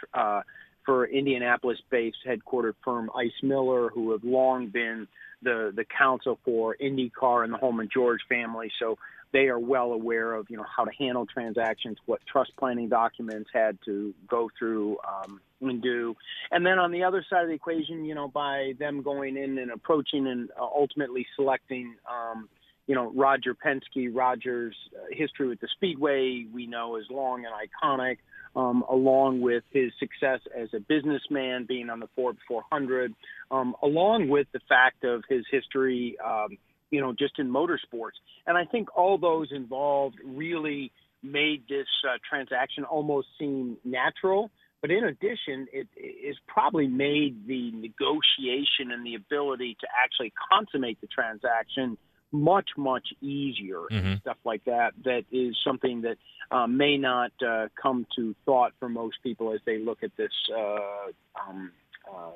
[0.90, 5.08] for Indianapolis-based headquartered firm Ice Miller, who have long been
[5.44, 8.72] the the counsel for IndyCar and the Hulman George family.
[8.80, 8.98] So
[9.32, 13.52] they are well aware of you know how to handle transactions, what trust planning documents
[13.54, 16.16] had to go through um, and do,
[16.50, 19.60] and then on the other side of the equation, you know, by them going in
[19.60, 21.94] and approaching and uh, ultimately selecting.
[22.10, 22.50] Um,
[22.88, 27.54] you know, Roger Penske, Roger's uh, history with the Speedway, we know is long and
[27.54, 28.18] iconic,
[28.56, 33.14] um, along with his success as a businessman, being on the Forbes 400,
[33.52, 36.58] um, along with the fact of his history um,
[36.92, 38.18] you know, just in motorsports.
[38.48, 44.50] And I think all those involved really made this uh, transaction almost seem natural.
[44.82, 51.02] But in addition, it is probably made the negotiation and the ability to actually consummate
[51.02, 51.98] the transaction
[52.32, 54.08] much, much easier mm-hmm.
[54.08, 54.94] and stuff like that.
[55.04, 56.18] That is something that
[56.52, 60.32] uh, may not uh, come to thought for most people as they look at this
[60.56, 61.72] uh, um,
[62.12, 62.32] uh,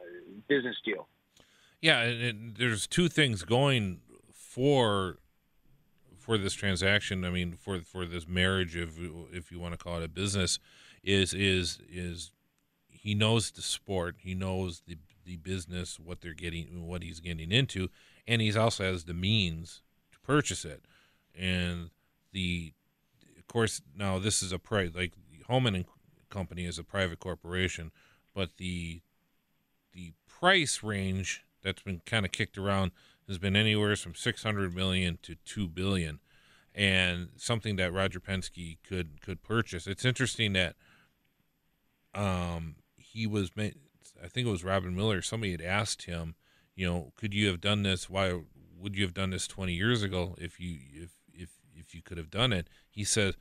[0.47, 1.07] business deal.
[1.81, 3.99] Yeah, and there's two things going
[4.33, 5.17] for
[6.17, 8.97] for this transaction, I mean, for for this marriage, if
[9.33, 10.59] if you want to call it a business,
[11.03, 12.31] is is is
[12.87, 17.51] he knows the sport, he knows the the business, what they're getting, what he's getting
[17.51, 17.89] into,
[18.27, 19.81] and he also has the means
[20.11, 20.85] to purchase it.
[21.37, 21.89] And
[22.31, 22.73] the,
[23.37, 25.13] of course, now this is a price like
[25.47, 25.85] Hulman and
[26.29, 27.91] Company is a private corporation,
[28.33, 29.01] but the
[29.93, 32.91] the price range that's been kind of kicked around
[33.27, 36.19] has been anywhere from 600 million to 2 billion
[36.73, 39.85] and something that Roger Penske could could purchase.
[39.85, 40.75] It's interesting that
[42.15, 43.75] um, he was made,
[44.23, 46.35] I think it was Robin Miller somebody had asked him,
[46.75, 48.39] you know, could you have done this why
[48.83, 52.17] would you have done this 20 years ago if you if if if you could
[52.17, 52.67] have done it?
[52.89, 53.35] He says,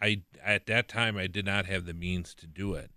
[0.00, 2.90] I at that time I did not have the means to do it.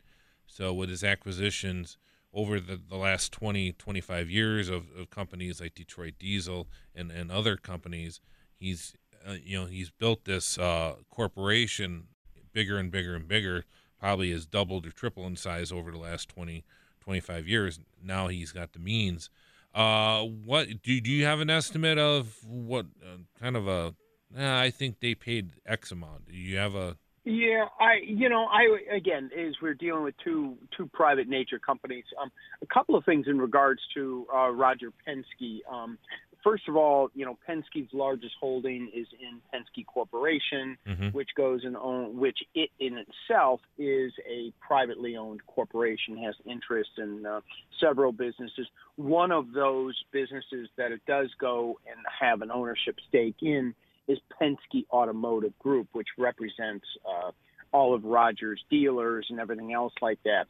[0.45, 1.97] So with his acquisitions
[2.33, 7.31] over the, the last 20 25 years of, of companies like Detroit Diesel and, and
[7.31, 8.19] other companies
[8.55, 8.95] he's
[9.27, 12.07] uh, you know he's built this uh, corporation
[12.51, 13.65] bigger and bigger and bigger
[13.99, 16.63] probably has doubled or tripled in size over the last 20
[17.03, 19.29] 25 years now he's got the means
[19.73, 23.95] uh, what do, do you have an estimate of what uh, kind of a
[24.37, 26.27] eh, I think they paid X amount.
[26.27, 30.57] Do you have a yeah, I you know I again is we're dealing with two
[30.75, 32.03] two private nature companies.
[32.21, 35.59] Um, a couple of things in regards to uh, Roger Penske.
[35.71, 35.97] Um,
[36.43, 41.07] first of all, you know Penske's largest holding is in Penske Corporation, mm-hmm.
[41.09, 46.91] which goes and own which it in itself is a privately owned corporation, has interest
[46.97, 47.41] in uh,
[47.79, 48.67] several businesses.
[48.95, 53.73] One of those businesses that it does go and have an ownership stake in
[54.07, 57.31] is Penske Automotive Group, which represents uh,
[57.71, 60.45] all of Rogers' dealers and everything else like that.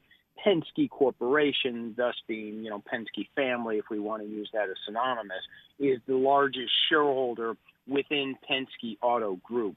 [0.46, 4.76] Penske Corporation, thus being, you know, Penske family, if we want to use that as
[4.86, 5.44] synonymous,
[5.80, 7.56] is the largest shareholder
[7.88, 9.76] within Penske Auto Group.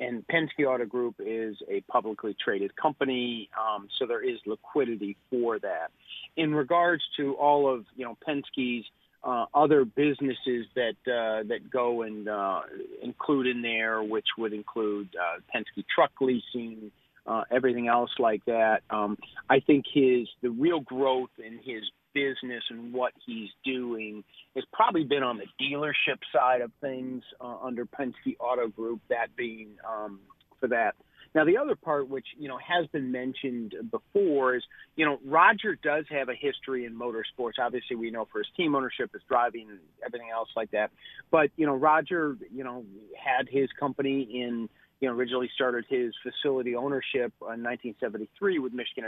[0.00, 5.58] And Penske Auto Group is a publicly traded company, um, so there is liquidity for
[5.60, 5.90] that.
[6.36, 8.84] In regards to all of, you know, Penske's
[9.22, 12.60] uh, other businesses that uh, that go and uh,
[13.02, 16.90] include in there, which would include uh, Penske Truck Leasing,
[17.26, 18.82] uh, everything else like that.
[18.90, 19.16] Um,
[19.48, 21.82] I think his the real growth in his
[22.14, 24.22] business and what he's doing
[24.54, 29.00] has probably been on the dealership side of things uh, under Penske Auto Group.
[29.08, 30.20] That being um,
[30.60, 30.94] for that
[31.34, 34.62] now, the other part, which you know has been mentioned before, is
[34.94, 37.54] you know Roger does have a history in motorsports.
[37.60, 39.66] Obviously, we know for his team ownership, his driving,
[40.06, 40.92] everything else like that.
[41.32, 42.84] But you know, Roger, you know,
[43.18, 44.68] had his company in
[45.04, 49.04] you know originally started his facility ownership in 1973 with Michigan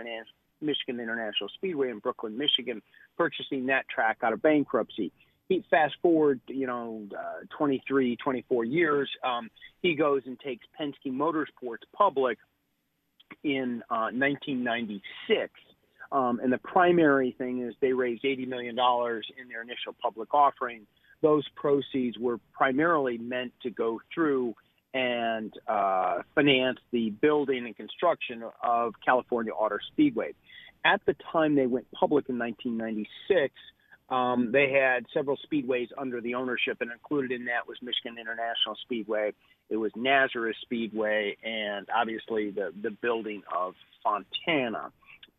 [0.61, 2.83] Michigan International Speedway in Brooklyn, Michigan,
[3.17, 5.11] purchasing that track out of bankruptcy
[5.49, 9.49] he fast forward, you know, uh, 23, 24 years, um,
[9.81, 12.39] he goes and takes Penske Motorsports public
[13.45, 15.53] in uh, 1996.
[16.11, 20.87] Um, and the primary thing is they raised $80 million in their initial public offering.
[21.23, 24.55] Those proceeds were primarily meant to go through
[24.95, 30.33] and uh, finance the building and construction of California Auto Speedway.
[30.85, 33.53] At the time they went public in 1996,
[34.09, 38.77] um, they had several speedways under the ownership, and included in that was Michigan International
[38.83, 39.33] Speedway.
[39.69, 44.93] It was Nazareth Speedway, and obviously the the building of Fontana.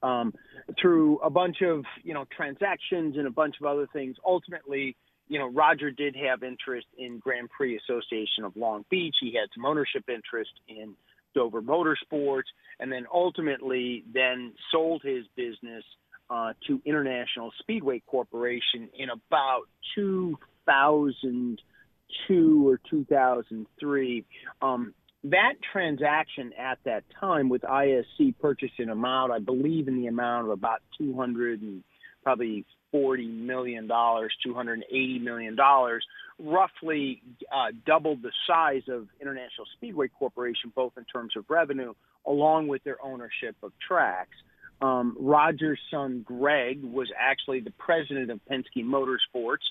[0.03, 0.33] Um,
[0.79, 5.39] through a bunch of you know transactions and a bunch of other things, ultimately, you
[5.39, 9.15] know Roger did have interest in Grand Prix Association of Long Beach.
[9.19, 10.95] He had some ownership interest in
[11.35, 12.47] Dover Motorsports,
[12.79, 15.83] and then ultimately then sold his business
[16.29, 19.63] uh, to International Speedway Corporation in about
[19.95, 24.25] 2002 or 2003.
[24.61, 30.45] Um, that transaction at that time with ISC purchasing amount, I believe in the amount
[30.45, 31.83] of about 200 and
[32.27, 36.05] probably 40 million dollars, 280 million dollars,
[36.37, 41.93] roughly uh, doubled the size of International Speedway Corporation, both in terms of revenue
[42.25, 44.35] along with their ownership of tracks.
[44.81, 49.63] Um, Roger's son Greg was actually the president of Penske Motorsports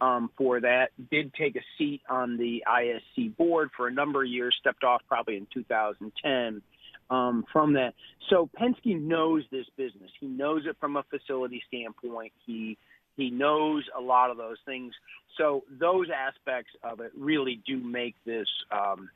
[0.00, 0.90] um, for that.
[1.10, 4.54] Did take a seat on the ISC board for a number of years.
[4.60, 6.62] Stepped off probably in 2010
[7.10, 7.94] um, from that.
[8.30, 10.10] So Penske knows this business.
[10.20, 12.32] He knows it from a facility standpoint.
[12.46, 12.78] He
[13.16, 14.92] he knows a lot of those things.
[15.38, 19.08] So those aspects of it really do make this um,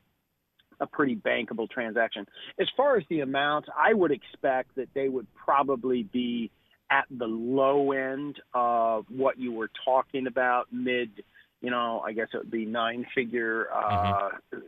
[0.81, 2.27] a pretty bankable transaction.
[2.61, 6.51] As far as the amounts, I would expect that they would probably be
[6.91, 11.11] at the low end of what you were talking about, mid,
[11.61, 14.59] you know, I guess it would be nine figure, uh, mm-hmm.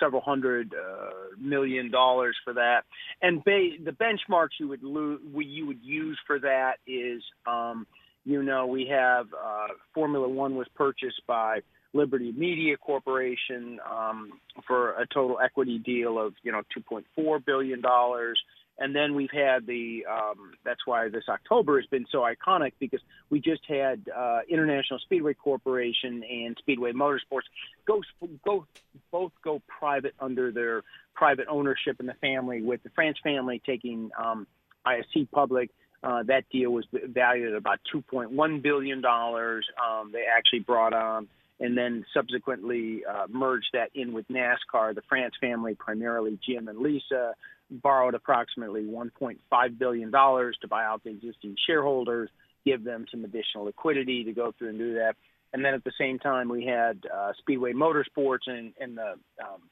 [0.00, 2.82] Several hundred uh, million dollars for that.
[3.20, 7.86] And ba- the benchmarks you would lo- you would use for that is, um,
[8.24, 11.60] you know, we have uh, Formula One was purchased by
[11.94, 14.32] Liberty Media Corporation um,
[14.66, 18.40] for a total equity deal of you know 2.4 billion dollars.
[18.82, 23.00] And then we've had the um, that's why this October has been so iconic because
[23.30, 27.46] we just had uh, International Speedway Corporation and Speedway Motorsports
[27.86, 28.00] go
[28.44, 28.66] go
[29.12, 30.82] both go private under their
[31.14, 34.48] private ownership in the family, with the France family taking um,
[34.84, 35.70] ISC public.
[36.02, 39.64] Uh, that deal was valued at about 2.1 billion dollars.
[39.80, 41.28] Um, they actually brought on
[41.60, 44.96] and then subsequently uh, merged that in with NASCAR.
[44.96, 47.34] The France family, primarily Jim and Lisa,
[47.72, 52.30] borrowed approximately $1.5 billion to buy out the existing shareholders,
[52.64, 55.16] give them some additional liquidity to go through and do that.
[55.52, 59.12] And then at the same time, we had uh, Speedway Motorsports and, and the
[59.42, 59.62] um,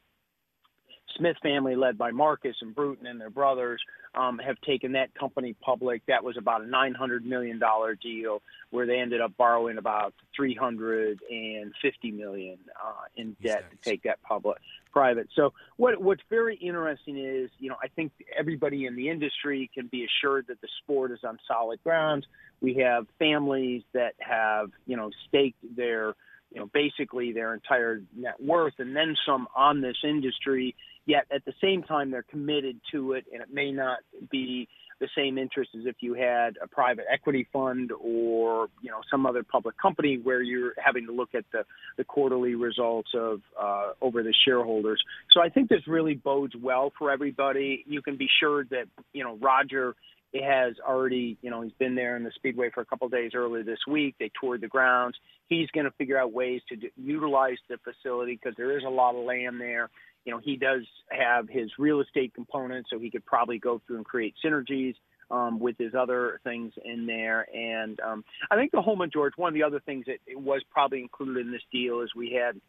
[1.16, 3.80] Smith family, led by Marcus and Bruton and their brothers,
[4.14, 6.02] um, have taken that company public.
[6.06, 7.60] That was about a $900 million
[8.02, 14.22] deal where they ended up borrowing about 350 million uh, in debt to take that
[14.22, 14.58] public
[14.92, 15.28] private.
[15.34, 19.86] So what what's very interesting is, you know, I think everybody in the industry can
[19.86, 22.26] be assured that the sport is on solid grounds.
[22.60, 26.14] We have families that have, you know, staked their
[26.52, 30.74] you know, basically their entire net worth and then some on this industry.
[31.06, 33.98] Yet at the same time, they're committed to it, and it may not
[34.30, 34.68] be
[35.00, 39.26] the same interest as if you had a private equity fund or you know some
[39.26, 41.64] other public company where you're having to look at the,
[41.96, 45.02] the quarterly results of uh, over the shareholders.
[45.32, 47.84] So I think this really bodes well for everybody.
[47.86, 49.94] You can be sure that you know Roger
[50.34, 53.32] has already, you know, he's been there in the speedway for a couple of days
[53.34, 54.14] earlier this week.
[54.20, 55.16] They toured the grounds.
[55.48, 58.90] He's going to figure out ways to d- utilize the facility because there is a
[58.90, 59.90] lot of land there.
[60.24, 63.96] You know, he does have his real estate component, so he could probably go through
[63.96, 64.94] and create synergies
[65.30, 67.46] um, with his other things in there.
[67.54, 71.00] And um, I think the Hulman George, one of the other things that was probably
[71.00, 72.60] included in this deal is we had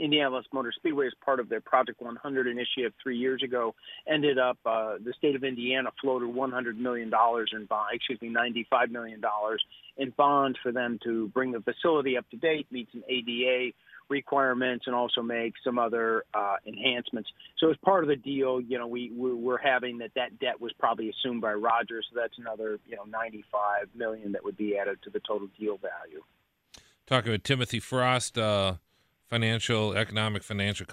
[0.00, 3.74] Indianapolis Motor Speedway, as part of their Project 100 initiative three years ago,
[4.08, 8.28] ended up uh, the state of Indiana floated 100 million dollars in bond, excuse me,
[8.28, 9.62] 95 million dollars
[9.96, 13.72] in bonds for them to bring the facility up to date, meet some ADA
[14.08, 17.30] requirements, and also make some other uh, enhancements.
[17.58, 20.60] So as part of the deal, you know, we, we we're having that that debt
[20.60, 24.76] was probably assumed by Rogers, so that's another you know 95 million that would be
[24.76, 26.22] added to the total deal value.
[27.06, 28.38] Talking with Timothy Frost.
[28.38, 28.74] Uh
[29.34, 30.86] financial, economic, financial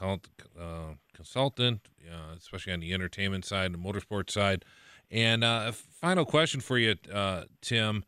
[0.59, 4.65] uh, consultant, uh, especially on the entertainment side, the motorsports side.
[5.11, 8.03] And uh, a final question for you, uh, Tim: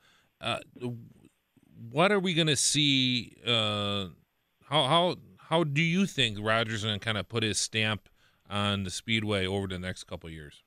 [1.91, 3.35] What are we going to see?
[4.73, 8.09] How how how do you think Rogers going to kind of put his stamp
[8.49, 10.63] on the speedway over the next couple years?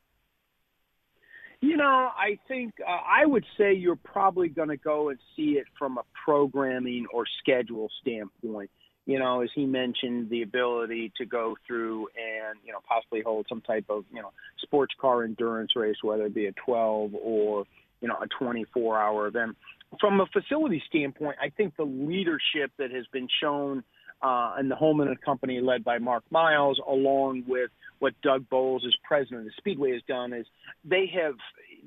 [1.61, 5.59] You know, I think uh, I would say you're probably going to go and see
[5.59, 8.71] it from a programming or schedule standpoint
[9.07, 13.47] you know, as he mentioned, the ability to go through and, you know, possibly hold
[13.49, 17.65] some type of, you know, sports car endurance race, whether it be a 12 or,
[18.01, 19.57] you know, a 24 hour event.
[20.01, 23.85] From a facility standpoint, I think the leadership that has been shown
[24.23, 28.85] uh, in the Hulman and Company led by Mark Miles, along with what Doug Boles,
[28.87, 30.47] as president of the Speedway has done, is
[30.85, 31.35] they have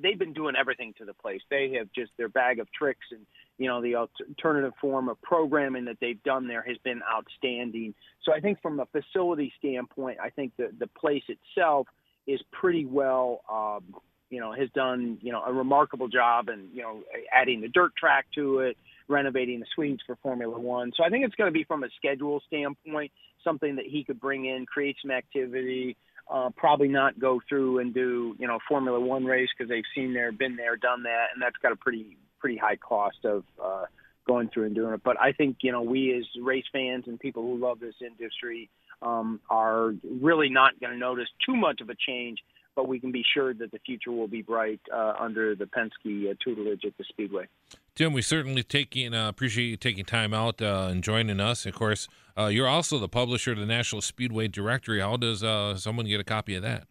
[0.02, 1.42] they've been doing everything to the place.
[1.50, 3.22] They have just their bag of tricks and
[3.58, 7.94] you know the alternative form of programming that they've done there has been outstanding.
[8.24, 11.88] So I think from a facility standpoint, I think the the place itself
[12.26, 13.42] is pretty well.
[13.52, 13.96] Um,
[14.30, 17.02] you know, has done you know a remarkable job, and you know,
[17.34, 18.78] adding the dirt track to it,
[19.10, 20.92] renovating the suites for Formula One.
[20.96, 23.12] So I think it's going to be from a schedule standpoint
[23.44, 25.98] something that he could bring in, create some activity.
[26.32, 30.14] Uh, probably not go through and do you know Formula One race because they've seen
[30.14, 33.86] there, been there, done that, and that's got a pretty pretty high cost of uh,
[34.28, 35.02] going through and doing it.
[35.04, 38.70] But I think you know we as race fans and people who love this industry
[39.02, 42.40] um, are really not going to notice too much of a change.
[42.80, 46.32] But we can be sure that the future will be bright uh, under the Penske
[46.32, 47.46] uh, tutelage at the Speedway.
[47.94, 51.66] Tim, we certainly taking uh, appreciate you taking time out uh, and joining us.
[51.66, 52.08] Of course,
[52.38, 55.02] uh, you're also the publisher of the National Speedway Directory.
[55.02, 56.88] How does uh, someone get a copy of that?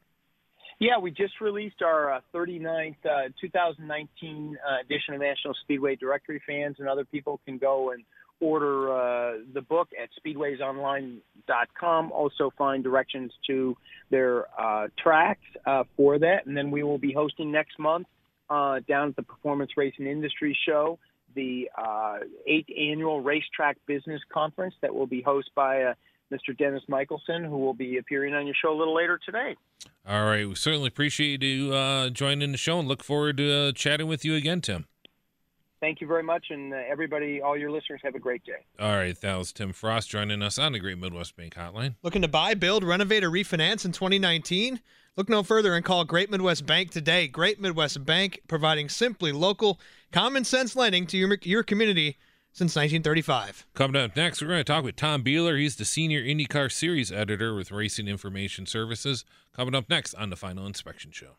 [0.78, 6.42] Yeah, we just released our uh, 39th uh, 2019 uh, edition of National Speedway Directory.
[6.46, 8.04] Fans and other people can go and
[8.40, 12.12] order uh, the book at speedwaysonline.com.
[12.12, 13.76] Also, find directions to
[14.10, 16.46] their uh, tracks uh, for that.
[16.46, 18.06] And then we will be hosting next month
[18.48, 20.98] down at the Performance Racing Industry Show
[21.34, 21.68] the
[22.46, 25.92] eighth annual Racetrack Business Conference that will be hosted by
[26.32, 26.56] Mr.
[26.56, 29.56] Dennis Michelson, who will be appearing on your show a little later today.
[30.06, 30.46] All right.
[30.46, 34.24] We certainly appreciate you uh, joining the show and look forward to uh, chatting with
[34.24, 34.86] you again, Tim.
[35.80, 38.64] Thank you very much, and uh, everybody, all your listeners, have a great day.
[38.78, 41.96] All right, that was Tim Frost joining us on the Great Midwest Bank Hotline.
[42.02, 44.80] Looking to buy, build, renovate, or refinance in 2019?
[45.16, 47.26] Look no further and call Great Midwest Bank today.
[47.26, 49.80] Great Midwest Bank, providing simply local,
[50.12, 52.16] common sense lending to your, your community
[52.52, 53.66] since 1935.
[53.74, 55.58] Coming up next, we're going to talk with Tom Beeler.
[55.58, 59.24] He's the senior IndyCar Series editor with Racing Information Services.
[59.54, 61.36] Coming up next on the Final Inspection Show.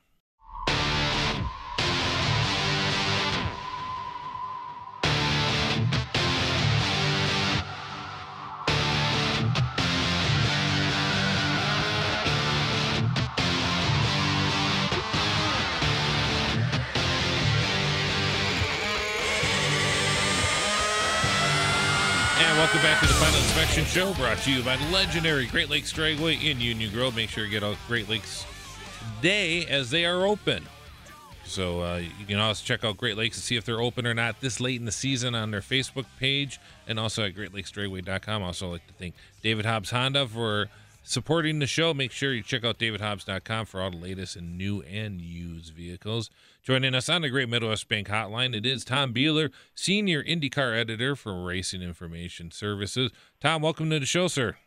[22.72, 26.44] Welcome back to the Final Inspection Show, brought to you by legendary Great Lakes Dragway
[26.44, 27.16] in Union Grove.
[27.16, 28.46] Make sure you get out Great Lakes
[29.24, 30.68] Day as they are open.
[31.46, 34.14] So uh, you can also check out Great Lakes and see if they're open or
[34.14, 38.44] not this late in the season on their Facebook page and also at GreatLakesDragway.com.
[38.44, 40.68] Also, like to thank David Hobbs Honda for
[41.04, 41.94] supporting the show.
[41.94, 46.30] Make sure you check out DavidHobbs.com for all the latest in new and used vehicles.
[46.64, 51.16] Joining us on the Great Midwest Bank Hotline, it is Tom Beeler, Senior IndyCar Editor
[51.16, 53.12] for Racing Information Services.
[53.40, 54.58] Tom, welcome to the show, sir.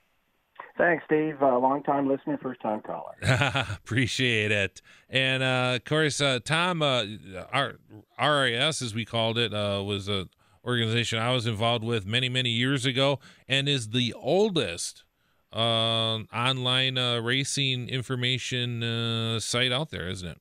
[0.79, 1.37] Thanks, Steve.
[1.43, 3.15] Uh, long time listener, first time caller.
[3.77, 4.81] Appreciate it.
[5.11, 7.05] And uh, of course, uh, Tom, uh,
[7.53, 7.79] our
[8.19, 10.29] RIS, as we called it, uh, was a
[10.65, 13.19] organization I was involved with many, many years ago,
[13.49, 15.05] and is the oldest
[15.53, 20.39] uh, online racing information site out there, isn't it?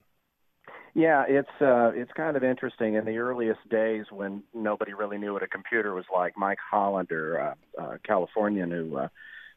[0.94, 2.96] Yeah, it's uh, it's kind of interesting.
[2.96, 7.40] In the earliest days, when nobody really knew what a computer was like, Mike Hollander,
[7.40, 9.08] uh, uh, Californian who uh,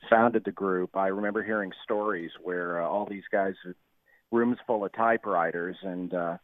[0.08, 3.54] founded the group, I remember hearing stories where uh, all these guys,
[4.30, 6.36] rooms full of typewriters, and uh,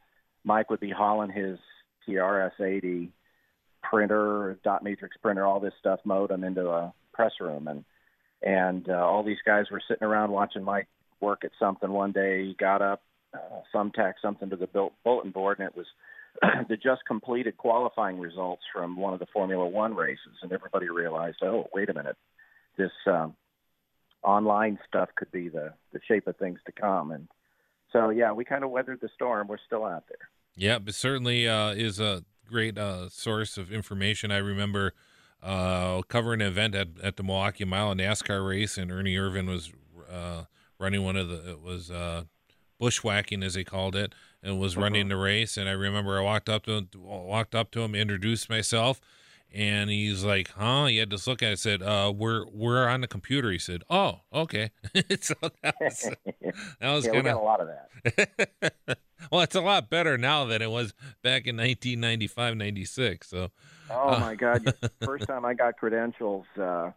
[0.43, 1.59] Mike would be hauling his
[2.09, 3.11] TRS-80
[3.85, 7.85] printer, dot matrix printer, all this stuff, modem into a press room, and
[8.43, 10.89] and uh, all these guys were sitting around watching Mike
[11.21, 11.91] work at something.
[11.91, 13.03] One day, he got up
[13.35, 15.87] uh, tack something to the bulletin board, and it was
[16.69, 21.39] the just completed qualifying results from one of the Formula One races, and everybody realized,
[21.43, 22.17] oh, wait a minute,
[22.77, 23.35] this um,
[24.23, 27.29] online stuff could be the the shape of things to come, and
[27.93, 29.49] so yeah, we kind of weathered the storm.
[29.49, 30.29] We're still out there.
[30.55, 34.31] Yeah, but certainly uh, is a great uh, source of information.
[34.31, 34.95] I remember
[35.43, 39.73] uh, covering an event at, at the Milwaukee Mile NASCAR race, and Ernie Irvan was
[40.11, 40.45] uh,
[40.79, 42.25] running one of the it was uh,
[42.79, 44.83] bushwhacking as they called it, and was uh-huh.
[44.83, 45.57] running the race.
[45.57, 49.01] And I remember I walked up to him, walked up to him, introduced myself,
[49.53, 51.53] and he's like, "Huh?" He had to look at.
[51.53, 51.59] it.
[51.59, 54.71] said, "Uh, we're we're on the computer." He said, "Oh, okay."
[55.21, 56.11] so that was
[56.81, 58.99] that was yeah, kind of a lot of that.
[59.33, 63.29] well, it's a lot better now than it was back in 1995, 96.
[63.29, 63.51] So.
[63.91, 64.75] Oh uh, my God!
[65.05, 66.47] First time I got credentials.
[66.59, 66.93] Uh,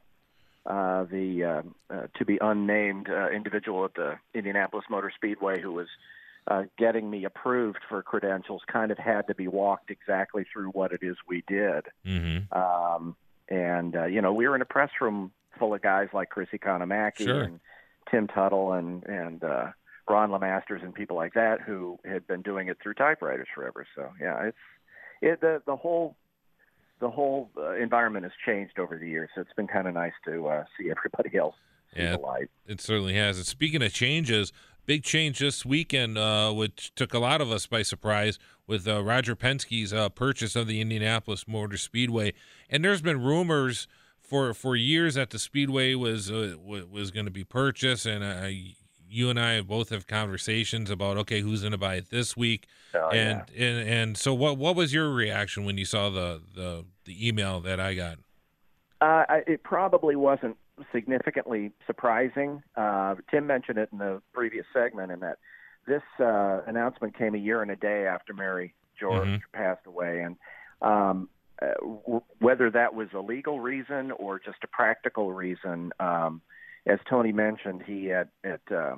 [0.66, 5.74] uh, the uh, uh, to be unnamed uh, individual at the Indianapolis Motor Speedway who
[5.74, 5.88] was
[6.48, 10.92] uh, getting me approved for credentials kind of had to be walked exactly through what
[10.92, 11.86] it is we did.
[12.06, 12.58] Mm-hmm.
[12.58, 13.16] Um,
[13.50, 16.50] and uh, you know, we were in a press room full of guys like Chris
[16.54, 17.44] Economaki sure.
[17.44, 17.60] and
[18.10, 19.68] Tim Tuttle and and uh,
[20.10, 23.86] Ron LeMasters and people like that who had been doing it through typewriters forever.
[23.96, 24.58] So yeah, it's
[25.22, 26.16] it the the whole
[27.00, 29.30] the whole uh, environment has changed over the years.
[29.36, 31.56] So it's been kind of nice to uh, see everybody else
[31.94, 32.50] see yeah, the light.
[32.68, 33.38] It certainly has.
[33.38, 34.52] And speaking of changes,
[34.86, 39.04] big change this weekend, uh, which took a lot of us by surprise with uh,
[39.04, 42.34] Roger Penske's uh, purchase of the Indianapolis Motor Speedway.
[42.70, 43.88] And there's been rumors
[44.20, 48.24] for for years that the Speedway was uh, was going to be purchased, and
[49.14, 52.68] you and I both have conversations about okay, who's going to buy it this week,
[52.96, 53.66] oh, and, yeah.
[53.66, 57.60] and and so what what was your reaction when you saw the the, the email
[57.62, 58.18] that I got?
[59.02, 60.58] Uh, it probably wasn't
[60.92, 62.64] significantly surprising.
[62.76, 65.38] Uh, Tim mentioned it in the previous segment, in that
[65.88, 69.58] this uh, announcement came a year and a day after Mari George mm-hmm.
[69.58, 70.36] passed away, and
[70.82, 71.30] um,
[71.62, 75.92] uh, w- whether that was a legal reason or just a practical reason.
[76.00, 76.42] Um,
[76.86, 78.96] as Tony mentioned, he had at uh,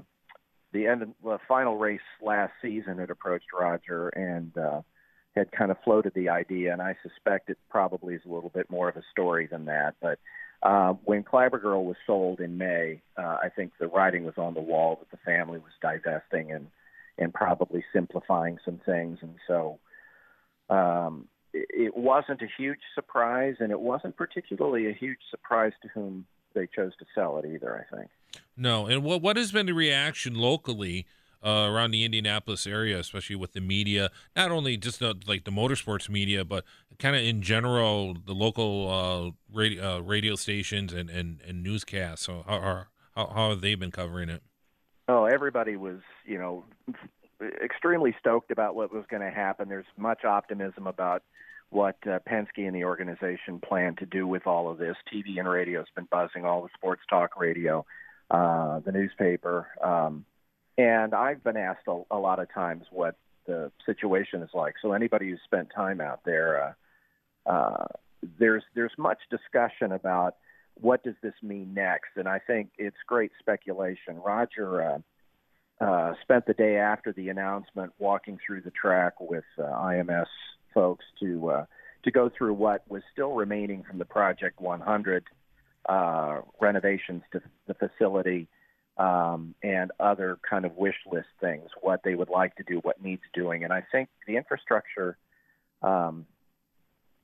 [0.74, 4.82] the end of the final race last season had approached Roger and uh,
[5.36, 8.70] had kind of floated the idea, and I suspect it probably is a little bit
[8.70, 9.96] more of a story than that.
[10.02, 10.20] But
[10.64, 14.54] uh, when Clabber Girl was sold in May, uh, I think the writing was on
[14.54, 16.68] the wall that the family was divesting and
[17.18, 19.80] and probably simplifying some things, and so
[20.70, 25.88] um, it, it wasn't a huge surprise, and it wasn't particularly a huge surprise to
[25.90, 27.86] whom they chose to sell it either.
[27.90, 28.10] I think.
[28.58, 31.06] No, and what what has been the reaction locally
[31.46, 35.52] uh, around the Indianapolis area, especially with the media, not only just the, like the
[35.52, 36.64] motorsports media, but
[36.98, 42.26] kind of in general the local uh, radio, uh, radio stations and, and, and newscasts.
[42.26, 42.86] So how,
[43.16, 44.42] how how have they been covering it?
[45.08, 46.66] Oh, everybody was you know
[47.64, 49.70] extremely stoked about what was going to happen.
[49.70, 51.24] There's much optimism about
[51.70, 54.96] what uh, Penske and the organization plan to do with all of this.
[55.14, 57.86] TV and radio has been buzzing, all the sports talk radio,
[58.32, 59.68] uh, the newspaper.
[59.84, 60.26] Um,
[60.78, 63.16] and I've been asked a, a lot of times what
[63.46, 64.76] the situation is like.
[64.82, 66.76] So anybody who's spent time out there,
[67.48, 67.86] uh, uh,
[68.40, 70.36] there's there's much discussion about
[70.82, 74.20] what does this mean next, and I think it's great speculation.
[74.24, 74.82] Roger
[75.80, 80.28] uh, uh, spent the day after the announcement walking through the track with uh, IMS
[80.74, 81.66] folks to uh,
[82.04, 85.24] to go through what was still remaining from the Project 100
[85.88, 88.48] uh, renovations to the facility
[88.98, 93.04] um, and other kind of wish list things, what they would like to do, what
[93.04, 93.64] needs doing.
[93.64, 95.18] And I think the infrastructure
[95.82, 96.26] um,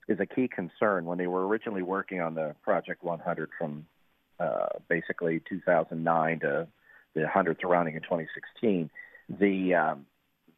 [0.08, 1.06] is a key concern.
[1.06, 3.86] When they were originally working on the Project 100 from
[4.40, 6.68] uh, basically 2009 to
[7.14, 8.90] the 100 surrounding in 2016,
[9.40, 10.06] the um,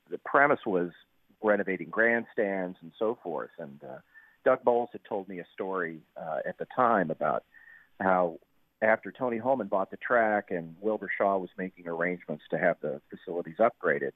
[0.10, 0.92] the premise was
[1.44, 3.50] renovating grandstands and so forth.
[3.60, 3.98] And uh,
[4.46, 7.44] Doug Boles had told me a story uh, at the time about
[8.00, 8.40] how
[8.84, 13.02] after Tony Hulman bought the track and Wilbur Shaw was making arrangements to have the
[13.10, 14.12] facilities upgraded,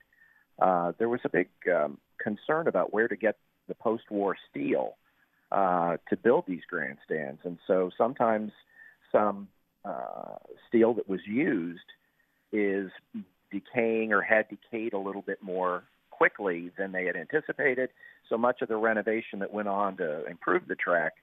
[0.59, 3.37] uh, there was a big um, concern about where to get
[3.67, 4.97] the post-war steel
[5.51, 8.51] uh, to build these grandstands, and so sometimes
[9.11, 9.47] some
[9.85, 10.35] uh,
[10.67, 11.79] steel that was used
[12.51, 12.91] is
[13.51, 17.89] decaying or had decayed a little bit more quickly than they had anticipated.
[18.27, 21.13] So much of the renovation that went on to improve the track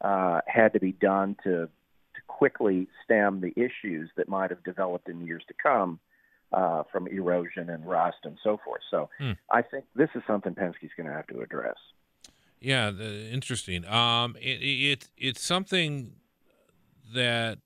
[0.00, 1.68] uh, had to be done to
[2.14, 5.98] to quickly stem the issues that might have developed in years to come
[6.52, 8.82] uh, from erosion and rust and so forth.
[8.90, 9.32] So hmm.
[9.50, 11.76] I think this is something Penske's going to have to address.
[12.60, 13.84] Yeah, the, interesting.
[13.84, 16.12] Um, it, it it's something
[17.14, 17.58] that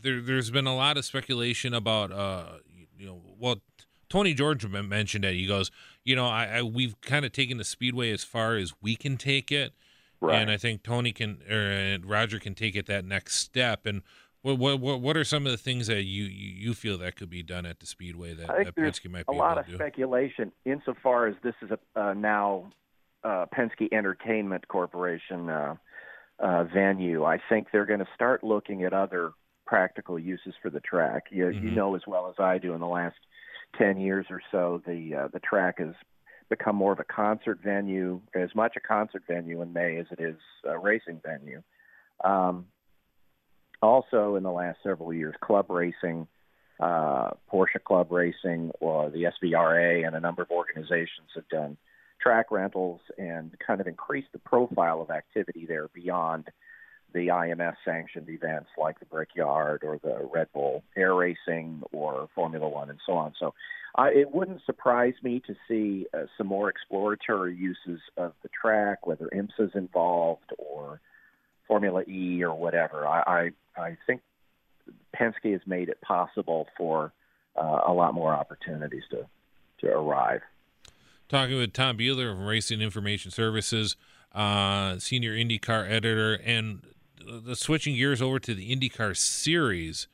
[0.00, 2.12] there there's been a lot of speculation about.
[2.12, 2.44] Uh,
[2.98, 3.56] you know, well,
[4.08, 5.34] Tony George mentioned it.
[5.34, 5.70] He goes,
[6.04, 9.16] you know, I, I we've kind of taken the speedway as far as we can
[9.16, 9.72] take it,
[10.20, 10.36] right.
[10.36, 13.86] and I think Tony can or Roger can take it that next step.
[13.86, 14.02] And
[14.42, 17.42] what what what are some of the things that you you feel that could be
[17.42, 20.52] done at the speedway that, I think that Penske might be a lot of speculation
[20.64, 22.70] insofar as this is a uh, now
[23.24, 25.74] uh, Penske Entertainment Corporation uh,
[26.38, 27.24] uh, venue.
[27.24, 29.32] I think they're going to start looking at other
[29.66, 31.24] practical uses for the track.
[31.30, 31.66] You, mm-hmm.
[31.66, 33.16] you know as well as I do in the last
[33.78, 35.94] 10 years or so, the uh, the track has
[36.48, 40.20] become more of a concert venue, as much a concert venue in May as it
[40.20, 41.62] is a racing venue.
[42.24, 42.66] Um,
[43.82, 46.26] also, in the last several years, club racing,
[46.80, 51.76] uh, Porsche Club Racing, or the SVRA, and a number of organizations have done
[52.20, 56.48] track rentals and kind of increased the profile of activity there beyond
[57.12, 62.68] the IMS sanctioned events like the Brickyard or the Red Bull Air Racing or Formula
[62.68, 63.32] One and so on.
[63.38, 63.54] So
[63.98, 69.06] uh, it wouldn't surprise me to see uh, some more exploratory uses of the track,
[69.06, 71.00] whether IMSA's involved or
[71.66, 73.06] Formula E or whatever.
[73.06, 74.20] I, I, I think
[75.18, 77.12] Penske has made it possible for
[77.56, 79.26] uh, a lot more opportunities to,
[79.80, 80.42] to arrive.
[81.28, 83.96] Talking with Tom Buehler from Racing Information Services,
[84.32, 86.82] uh, senior IndyCar editor, and
[87.24, 90.08] the switching gears over to the IndyCar series,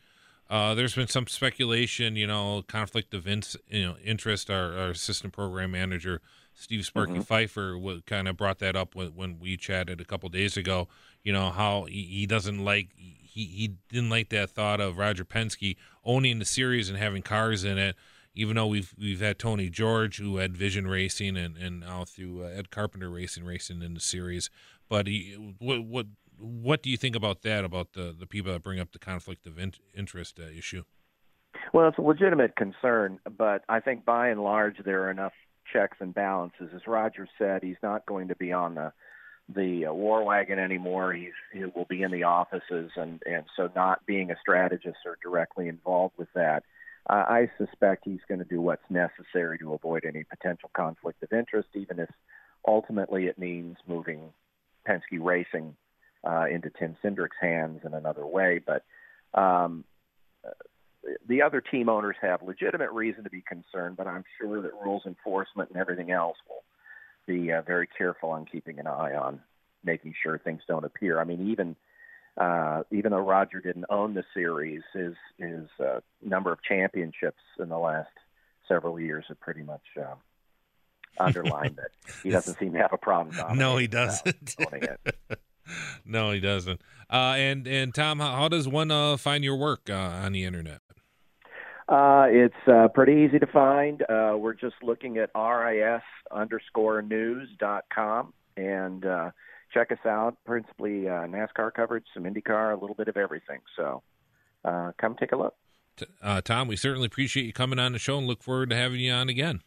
[0.50, 4.50] uh, there's been some speculation, you know, conflict of in, you know interest.
[4.50, 6.20] Our, our, assistant program manager
[6.54, 7.22] Steve Sparky mm-hmm.
[7.22, 10.88] Pfeiffer kind of brought that up when, when we chatted a couple days ago.
[11.22, 15.24] You know how he, he doesn't like he, he didn't like that thought of Roger
[15.24, 17.96] Penske owning the series and having cars in it.
[18.34, 22.44] Even though we've we've had Tony George who had Vision Racing and and now through
[22.44, 24.50] uh, Ed Carpenter Racing racing in the series,
[24.88, 26.06] but he what what
[26.42, 27.64] what do you think about that?
[27.64, 30.82] About the the people that bring up the conflict of in, interest uh, issue?
[31.72, 35.32] Well, it's a legitimate concern, but I think by and large there are enough
[35.72, 36.70] checks and balances.
[36.74, 38.92] As Roger said, he's not going to be on the
[39.54, 41.12] the uh, war wagon anymore.
[41.12, 45.18] He's he will be in the offices, and and so not being a strategist or
[45.22, 46.64] directly involved with that.
[47.08, 51.32] Uh, I suspect he's going to do what's necessary to avoid any potential conflict of
[51.32, 52.08] interest, even if
[52.66, 54.32] ultimately it means moving
[54.86, 55.74] Penske Racing
[56.24, 58.60] uh, into Tim Cindric's hands in another way.
[58.64, 58.84] But
[59.38, 59.84] um,
[61.28, 65.02] the other team owners have legitimate reason to be concerned, but I'm sure that rules
[65.06, 66.62] enforcement and everything else will
[67.26, 69.40] be uh, very careful on keeping an eye on
[69.84, 71.20] making sure things don't appear.
[71.20, 71.76] I mean, even
[72.36, 77.68] uh, even though Roger didn't own the series, his his uh, number of championships in
[77.68, 78.10] the last
[78.68, 80.14] several years have pretty much uh,
[81.18, 81.90] underlined that
[82.22, 83.58] he doesn't seem to have a problem.
[83.58, 84.56] No, he doesn't.
[86.04, 86.80] no, he doesn't.
[87.10, 90.44] Uh, and and Tom, how, how does one uh, find your work uh, on the
[90.44, 90.80] internet?
[91.88, 94.02] Uh, it's uh, pretty easy to find.
[94.02, 99.30] Uh, we're just looking at RIS underscore news dot com and uh,
[99.74, 100.36] check us out.
[100.46, 103.60] Principally uh, NASCAR coverage, some IndyCar, a little bit of everything.
[103.76, 104.02] So
[104.64, 105.54] uh, come take a look.
[106.22, 109.00] Uh, Tom, we certainly appreciate you coming on the show and look forward to having
[109.00, 109.60] you on again.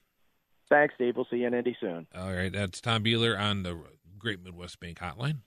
[0.67, 1.15] Thanks, Steve.
[1.15, 2.07] We'll see you in Indy soon.
[2.17, 2.51] All right.
[2.51, 3.79] That's Tom Beeler on the
[4.17, 5.41] Great Midwest Bank Hotline.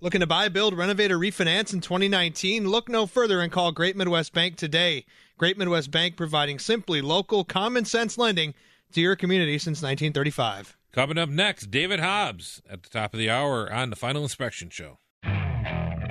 [0.00, 2.68] Looking to buy, build, renovate, or refinance in 2019?
[2.68, 5.04] Look no further and call Great Midwest Bank today.
[5.36, 8.54] Great Midwest Bank providing simply local, common sense lending
[8.92, 10.76] to your community since 1935.
[10.92, 14.70] Coming up next, David Hobbs at the top of the hour on the Final Inspection
[14.70, 14.98] Show.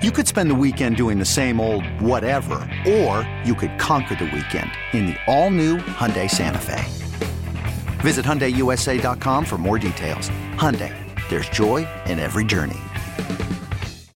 [0.02, 4.26] You could spend the weekend doing the same old whatever, or you could conquer the
[4.26, 6.84] weekend in the all-new Hyundai Santa Fe.
[8.00, 10.28] Visit HyundaiUSA.com for more details.
[10.56, 10.94] Hyundai,
[11.30, 12.78] there's joy in every journey.